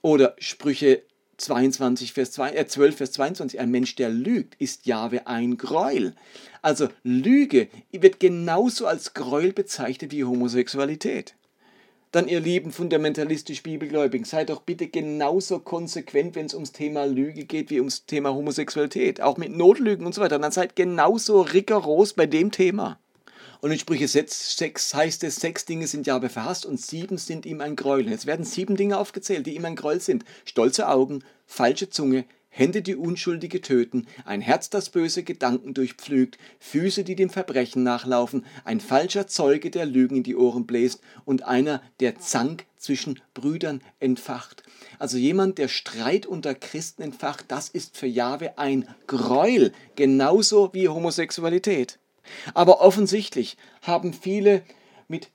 Oder 0.02 0.34
Sprüche 0.40 1.04
22, 1.36 2.12
Vers 2.12 2.32
2, 2.32 2.50
äh 2.50 2.66
12, 2.66 2.96
Vers 2.96 3.12
22, 3.12 3.60
ein 3.60 3.70
Mensch, 3.70 3.94
der 3.94 4.08
lügt, 4.08 4.56
ist 4.56 4.86
Jahwe 4.86 5.28
ein 5.28 5.56
Gräuel. 5.56 6.16
Also 6.62 6.88
Lüge 7.04 7.68
wird 7.92 8.18
genauso 8.18 8.88
als 8.88 9.14
Gräuel 9.14 9.52
bezeichnet 9.52 10.10
wie 10.10 10.24
Homosexualität. 10.24 11.36
Dann, 12.10 12.26
ihr 12.26 12.40
lieben 12.40 12.72
fundamentalistisch 12.72 13.62
Bibelgläubigen, 13.62 14.24
seid 14.24 14.50
doch 14.50 14.62
bitte 14.62 14.88
genauso 14.88 15.60
konsequent, 15.60 16.34
wenn 16.34 16.46
es 16.46 16.54
ums 16.54 16.72
Thema 16.72 17.04
Lüge 17.04 17.44
geht, 17.44 17.70
wie 17.70 17.78
ums 17.78 18.06
Thema 18.06 18.34
Homosexualität. 18.34 19.20
Auch 19.20 19.36
mit 19.36 19.56
Notlügen 19.56 20.04
und 20.04 20.12
so 20.12 20.22
weiter. 20.22 20.40
Dann 20.40 20.50
seid 20.50 20.74
genauso 20.74 21.42
rigoros 21.42 22.14
bei 22.14 22.26
dem 22.26 22.50
Thema. 22.50 22.98
Und 23.60 23.70
in 23.70 23.78
Sprüche 23.78 24.08
6 24.08 24.94
heißt 24.94 25.24
es, 25.24 25.36
sechs 25.36 25.64
Dinge 25.64 25.86
sind 25.86 26.06
Jahwe 26.06 26.28
verhasst 26.28 26.66
und 26.66 26.80
sieben 26.80 27.18
sind 27.18 27.46
ihm 27.46 27.60
ein 27.60 27.76
Gräuel. 27.76 28.08
Jetzt 28.08 28.26
werden 28.26 28.44
sieben 28.44 28.76
Dinge 28.76 28.98
aufgezählt, 28.98 29.46
die 29.46 29.56
ihm 29.56 29.64
ein 29.64 29.76
Gräuel 29.76 30.00
sind. 30.00 30.24
Stolze 30.44 30.88
Augen, 30.88 31.24
falsche 31.46 31.90
Zunge, 31.90 32.24
Hände, 32.56 32.80
die 32.80 32.96
Unschuldige 32.96 33.60
töten, 33.60 34.06
ein 34.24 34.40
Herz, 34.40 34.70
das 34.70 34.88
böse 34.88 35.22
Gedanken 35.22 35.74
durchpflügt, 35.74 36.38
Füße, 36.58 37.04
die 37.04 37.14
dem 37.14 37.28
Verbrechen 37.28 37.82
nachlaufen, 37.82 38.46
ein 38.64 38.80
falscher 38.80 39.26
Zeuge, 39.26 39.70
der 39.70 39.84
Lügen 39.84 40.16
in 40.16 40.22
die 40.22 40.36
Ohren 40.36 40.64
bläst 40.64 41.02
und 41.26 41.42
einer, 41.42 41.82
der 42.00 42.18
Zank 42.18 42.64
zwischen 42.78 43.20
Brüdern 43.34 43.82
entfacht. 44.00 44.62
Also 44.98 45.18
jemand, 45.18 45.58
der 45.58 45.68
Streit 45.68 46.24
unter 46.24 46.54
Christen 46.54 47.02
entfacht, 47.02 47.44
das 47.48 47.68
ist 47.68 47.98
für 47.98 48.06
Jahwe 48.06 48.56
ein 48.56 48.88
Gräuel, 49.06 49.72
genauso 49.94 50.72
wie 50.72 50.88
Homosexualität. 50.88 51.98
Aber 52.54 52.80
offensichtlich 52.80 53.56
haben 53.82 54.12
viele 54.12 54.62
mit 55.08 55.30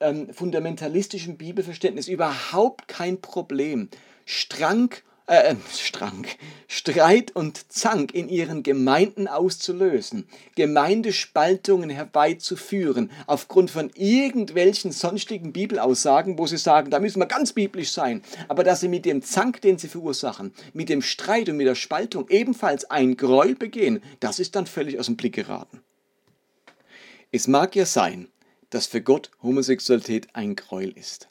ähm, 0.00 0.32
fundamentalistischem 0.32 1.36
Bibelverständnis 1.36 2.08
überhaupt 2.08 2.88
kein 2.88 3.20
Problem, 3.20 3.88
Strank 4.24 5.04
äh, 5.28 5.52
äh, 5.52 5.56
Strang, 5.72 6.26
Streit 6.66 7.34
und 7.36 7.72
Zank 7.72 8.12
in 8.12 8.28
ihren 8.28 8.64
Gemeinden 8.64 9.28
auszulösen, 9.28 10.26
Gemeindespaltungen 10.56 11.90
herbeizuführen, 11.90 13.10
aufgrund 13.28 13.70
von 13.70 13.90
irgendwelchen 13.94 14.90
sonstigen 14.90 15.52
Bibelaussagen, 15.52 16.38
wo 16.38 16.46
sie 16.48 16.58
sagen, 16.58 16.90
da 16.90 16.98
müssen 16.98 17.20
wir 17.20 17.26
ganz 17.26 17.52
biblisch 17.52 17.92
sein, 17.92 18.22
aber 18.48 18.64
dass 18.64 18.80
sie 18.80 18.88
mit 18.88 19.04
dem 19.04 19.22
Zank, 19.22 19.60
den 19.60 19.78
sie 19.78 19.88
verursachen, 19.88 20.52
mit 20.72 20.88
dem 20.88 21.02
Streit 21.02 21.48
und 21.48 21.56
mit 21.56 21.68
der 21.68 21.76
Spaltung 21.76 22.28
ebenfalls 22.28 22.90
ein 22.90 23.16
Gräuel 23.16 23.54
begehen, 23.54 24.02
das 24.18 24.40
ist 24.40 24.56
dann 24.56 24.66
völlig 24.66 24.98
aus 24.98 25.06
dem 25.06 25.16
Blick 25.16 25.34
geraten. 25.36 25.80
Es 27.34 27.48
mag 27.48 27.74
ja 27.76 27.86
sein, 27.86 28.28
dass 28.68 28.86
für 28.86 29.00
Gott 29.00 29.30
Homosexualität 29.42 30.28
ein 30.34 30.54
Gräuel 30.54 30.90
ist. 30.90 31.30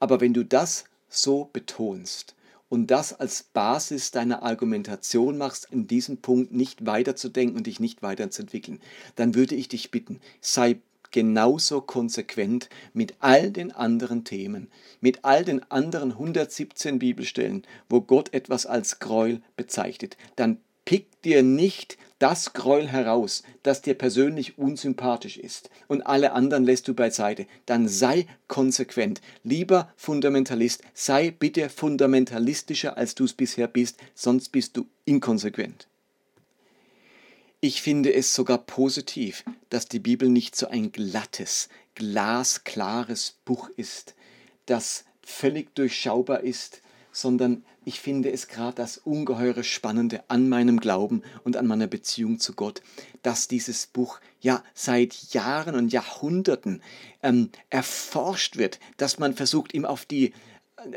Aber 0.00 0.22
wenn 0.22 0.32
du 0.32 0.42
das 0.42 0.86
so 1.10 1.50
betonst 1.52 2.34
und 2.70 2.86
das 2.86 3.12
als 3.12 3.42
Basis 3.42 4.10
deiner 4.10 4.42
Argumentation 4.42 5.36
machst, 5.36 5.68
in 5.70 5.86
diesem 5.86 6.16
Punkt 6.16 6.52
nicht 6.52 6.86
weiterzudenken 6.86 7.58
und 7.58 7.66
dich 7.66 7.78
nicht 7.78 8.00
weiterzuentwickeln, 8.00 8.80
dann 9.16 9.34
würde 9.34 9.54
ich 9.54 9.68
dich 9.68 9.90
bitten, 9.90 10.18
sei 10.40 10.80
genauso 11.10 11.82
konsequent 11.82 12.70
mit 12.94 13.14
all 13.18 13.50
den 13.50 13.70
anderen 13.70 14.24
Themen, 14.24 14.70
mit 15.02 15.26
all 15.26 15.44
den 15.44 15.62
anderen 15.70 16.12
117 16.12 16.98
Bibelstellen, 16.98 17.66
wo 17.90 18.00
Gott 18.00 18.32
etwas 18.32 18.64
als 18.64 18.98
Gräuel 18.98 19.42
bezeichnet. 19.56 20.16
Dann 20.36 20.58
pick 20.84 21.22
dir 21.22 21.42
nicht 21.42 21.96
das 22.18 22.52
Gräuel 22.52 22.88
heraus, 22.88 23.42
das 23.62 23.82
dir 23.82 23.94
persönlich 23.94 24.56
unsympathisch 24.56 25.36
ist, 25.36 25.68
und 25.88 26.02
alle 26.02 26.32
anderen 26.32 26.64
lässt 26.64 26.88
du 26.88 26.94
beiseite, 26.94 27.46
dann 27.66 27.88
sei 27.88 28.26
konsequent. 28.48 29.20
Lieber 29.42 29.92
Fundamentalist, 29.96 30.82
sei 30.94 31.30
bitte 31.30 31.68
fundamentalistischer, 31.68 32.96
als 32.96 33.14
du 33.14 33.24
es 33.24 33.34
bisher 33.34 33.66
bist, 33.66 33.98
sonst 34.14 34.50
bist 34.52 34.76
du 34.76 34.86
inkonsequent. 35.04 35.86
Ich 37.60 37.82
finde 37.82 38.12
es 38.12 38.34
sogar 38.34 38.58
positiv, 38.58 39.44
dass 39.70 39.88
die 39.88 39.98
Bibel 39.98 40.28
nicht 40.28 40.54
so 40.54 40.68
ein 40.68 40.92
glattes, 40.92 41.68
glasklares 41.94 43.36
Buch 43.44 43.70
ist, 43.76 44.14
das 44.66 45.04
völlig 45.22 45.74
durchschaubar 45.74 46.40
ist, 46.40 46.82
sondern 47.14 47.64
ich 47.84 48.00
finde 48.00 48.30
es 48.32 48.48
gerade 48.48 48.74
das 48.74 48.98
ungeheure 48.98 49.62
Spannende 49.62 50.24
an 50.28 50.48
meinem 50.48 50.80
Glauben 50.80 51.22
und 51.44 51.56
an 51.56 51.66
meiner 51.66 51.86
Beziehung 51.86 52.40
zu 52.40 52.54
Gott, 52.54 52.82
dass 53.22 53.46
dieses 53.46 53.86
Buch 53.86 54.20
ja 54.40 54.62
seit 54.74 55.14
Jahren 55.32 55.76
und 55.76 55.92
Jahrhunderten 55.92 56.82
ähm, 57.22 57.50
erforscht 57.70 58.56
wird, 58.56 58.80
dass 58.96 59.18
man 59.18 59.34
versucht, 59.34 59.74
ihm 59.74 59.84
auf 59.84 60.04
die 60.04 60.32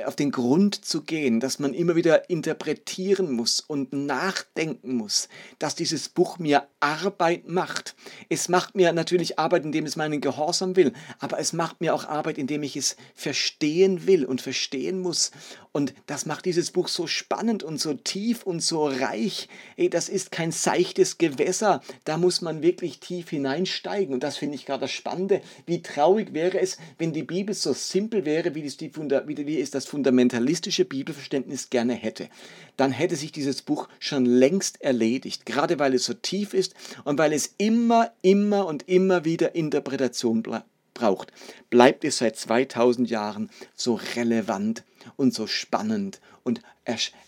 auf 0.06 0.16
den 0.16 0.32
Grund 0.32 0.86
zu 0.86 1.02
gehen, 1.04 1.40
dass 1.40 1.60
man 1.60 1.74
immer 1.74 1.96
wieder 1.96 2.30
interpretieren 2.30 3.32
muss 3.32 3.60
und 3.60 3.94
nachdenken 3.94 4.96
muss, 4.96 5.30
dass 5.60 5.76
dieses 5.76 6.10
Buch 6.10 6.40
mir 6.40 6.68
Arbeit 6.80 7.48
macht. 7.48 7.96
Es 8.30 8.50
macht 8.50 8.76
mir 8.76 8.94
natürlich 8.94 9.40
Arbeit, 9.40 9.66
indem 9.66 9.86
es 9.86 9.96
meinen 9.96 10.22
Gehorsam 10.22 10.76
will, 10.76 10.94
aber 11.20 11.40
es 11.40 11.54
macht 11.54 11.82
mir 11.82 11.94
auch 11.94 12.06
Arbeit, 12.06 12.38
indem 12.38 12.64
ich 12.64 12.76
es 12.76 12.98
verstehen 13.16 14.08
will 14.08 14.26
und 14.26 14.42
verstehen 14.42 15.00
muss. 15.00 15.32
Und 15.72 15.94
das 16.08 16.26
macht 16.26 16.46
dieses 16.46 16.72
Buch 16.72 16.88
so 16.88 17.06
spannend 17.06 17.62
und 17.62 17.80
so 17.80 17.94
tief 17.94 18.44
und 18.44 18.62
so 18.62 18.88
reich. 18.88 19.48
Ey, 19.76 19.90
das 19.90 20.10
ist 20.10 20.32
kein 20.32 20.52
seichtes 20.52 21.20
Gewässer, 21.20 21.82
da 22.04 22.18
muss 22.18 22.42
man 22.42 22.64
wirklich 22.64 23.00
tief 23.00 23.30
hineinsteigen. 23.30 24.14
Und 24.14 24.24
das 24.24 24.38
finde 24.38 24.56
ich 24.56 24.66
gerade 24.66 24.82
das 24.82 24.92
Spannende. 24.92 25.42
Wie 25.66 25.84
traurig 25.84 26.34
wäre 26.34 26.60
es, 26.60 26.78
wenn 26.98 27.14
die 27.14 27.24
Bibel 27.24 27.54
so 27.54 27.74
simpel 27.74 28.26
wäre, 28.26 28.56
wie, 28.56 28.64
die, 28.64 29.48
wie 29.48 29.62
es 29.62 29.70
das 29.78 29.86
fundamentalistische 29.86 30.86
Bibelverständnis 30.86 31.70
gerne 31.70 31.94
hätte. 31.94 32.30
Dann 32.78 32.92
hätte 32.92 33.16
sich 33.16 33.32
dieses 33.32 33.62
Buch 33.62 33.88
schon 34.00 34.26
längst 34.26 34.82
erledigt, 34.82 35.46
gerade 35.46 35.78
weil 35.78 35.94
es 35.94 36.06
so 36.06 36.16
tief 36.16 36.56
ist 36.56 36.74
und 37.04 37.20
weil 37.20 37.32
es 37.32 37.54
immer, 37.60 38.12
immer 38.24 38.66
und 38.66 38.90
immer 38.90 39.24
wieder 39.24 39.54
Interpretation 39.54 40.44
braucht. 40.96 41.32
Bleibt 41.70 42.04
es 42.04 42.18
seit 42.18 42.38
2000 42.38 43.08
Jahren 43.08 43.52
so 43.76 44.00
relevant 44.16 44.84
und 45.16 45.34
so 45.34 45.46
spannend 45.46 46.20
und 46.44 46.62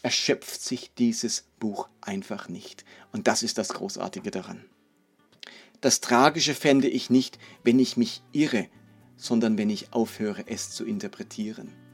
erschöpft 0.02 0.62
sich 0.62 0.92
dieses 0.98 1.46
Buch 1.60 1.88
einfach 2.02 2.50
nicht. 2.50 2.84
Und 3.12 3.28
das 3.28 3.44
ist 3.44 3.60
das 3.60 3.70
Großartige 3.70 4.32
daran. 4.32 4.66
Das 5.82 6.02
Tragische 6.02 6.56
fände 6.56 6.90
ich 6.90 7.12
nicht, 7.12 7.38
wenn 7.64 7.78
ich 7.78 7.96
mich 7.96 8.24
irre, 8.32 8.68
sondern 9.18 9.58
wenn 9.60 9.70
ich 9.70 9.94
aufhöre, 9.94 10.46
es 10.48 10.72
zu 10.72 10.84
interpretieren. 10.84 11.89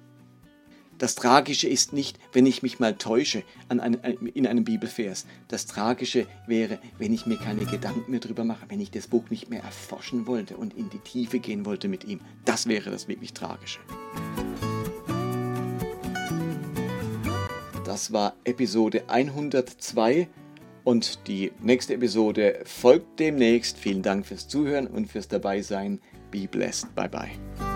Das 0.97 1.15
Tragische 1.15 1.67
ist 1.67 1.91
nicht, 1.91 2.17
wenn 2.31 2.45
ich 2.45 2.63
mich 2.63 2.79
mal 2.79 2.95
täusche 2.95 3.43
an 3.67 3.79
einem, 3.81 3.99
in 4.33 4.47
einem 4.47 4.63
Bibelvers. 4.63 5.25
Das 5.49 5.65
Tragische 5.65 6.25
wäre, 6.47 6.79
wenn 6.97 7.13
ich 7.13 7.25
mir 7.25 7.37
keine 7.37 7.65
Gedanken 7.65 8.11
mehr 8.11 8.21
drüber 8.21 8.45
mache, 8.45 8.65
wenn 8.69 8.79
ich 8.79 8.91
das 8.91 9.07
Buch 9.07 9.29
nicht 9.29 9.49
mehr 9.49 9.61
erforschen 9.61 10.25
wollte 10.25 10.55
und 10.55 10.73
in 10.73 10.89
die 10.89 10.99
Tiefe 10.99 11.39
gehen 11.39 11.65
wollte 11.65 11.89
mit 11.89 12.05
ihm. 12.05 12.21
Das 12.45 12.67
wäre 12.67 12.91
das 12.91 13.07
wirklich 13.09 13.33
Tragische. 13.33 13.79
Das 17.83 18.13
war 18.13 18.35
Episode 18.45 19.03
102 19.09 20.29
und 20.85 21.27
die 21.27 21.51
nächste 21.61 21.93
Episode 21.93 22.61
folgt 22.63 23.19
demnächst. 23.19 23.77
Vielen 23.77 24.01
Dank 24.01 24.25
fürs 24.25 24.47
Zuhören 24.47 24.87
und 24.87 25.07
fürs 25.07 25.27
Dabeisein. 25.27 25.99
Be 26.31 26.47
blessed. 26.47 26.93
Bye 26.95 27.09
bye. 27.09 27.74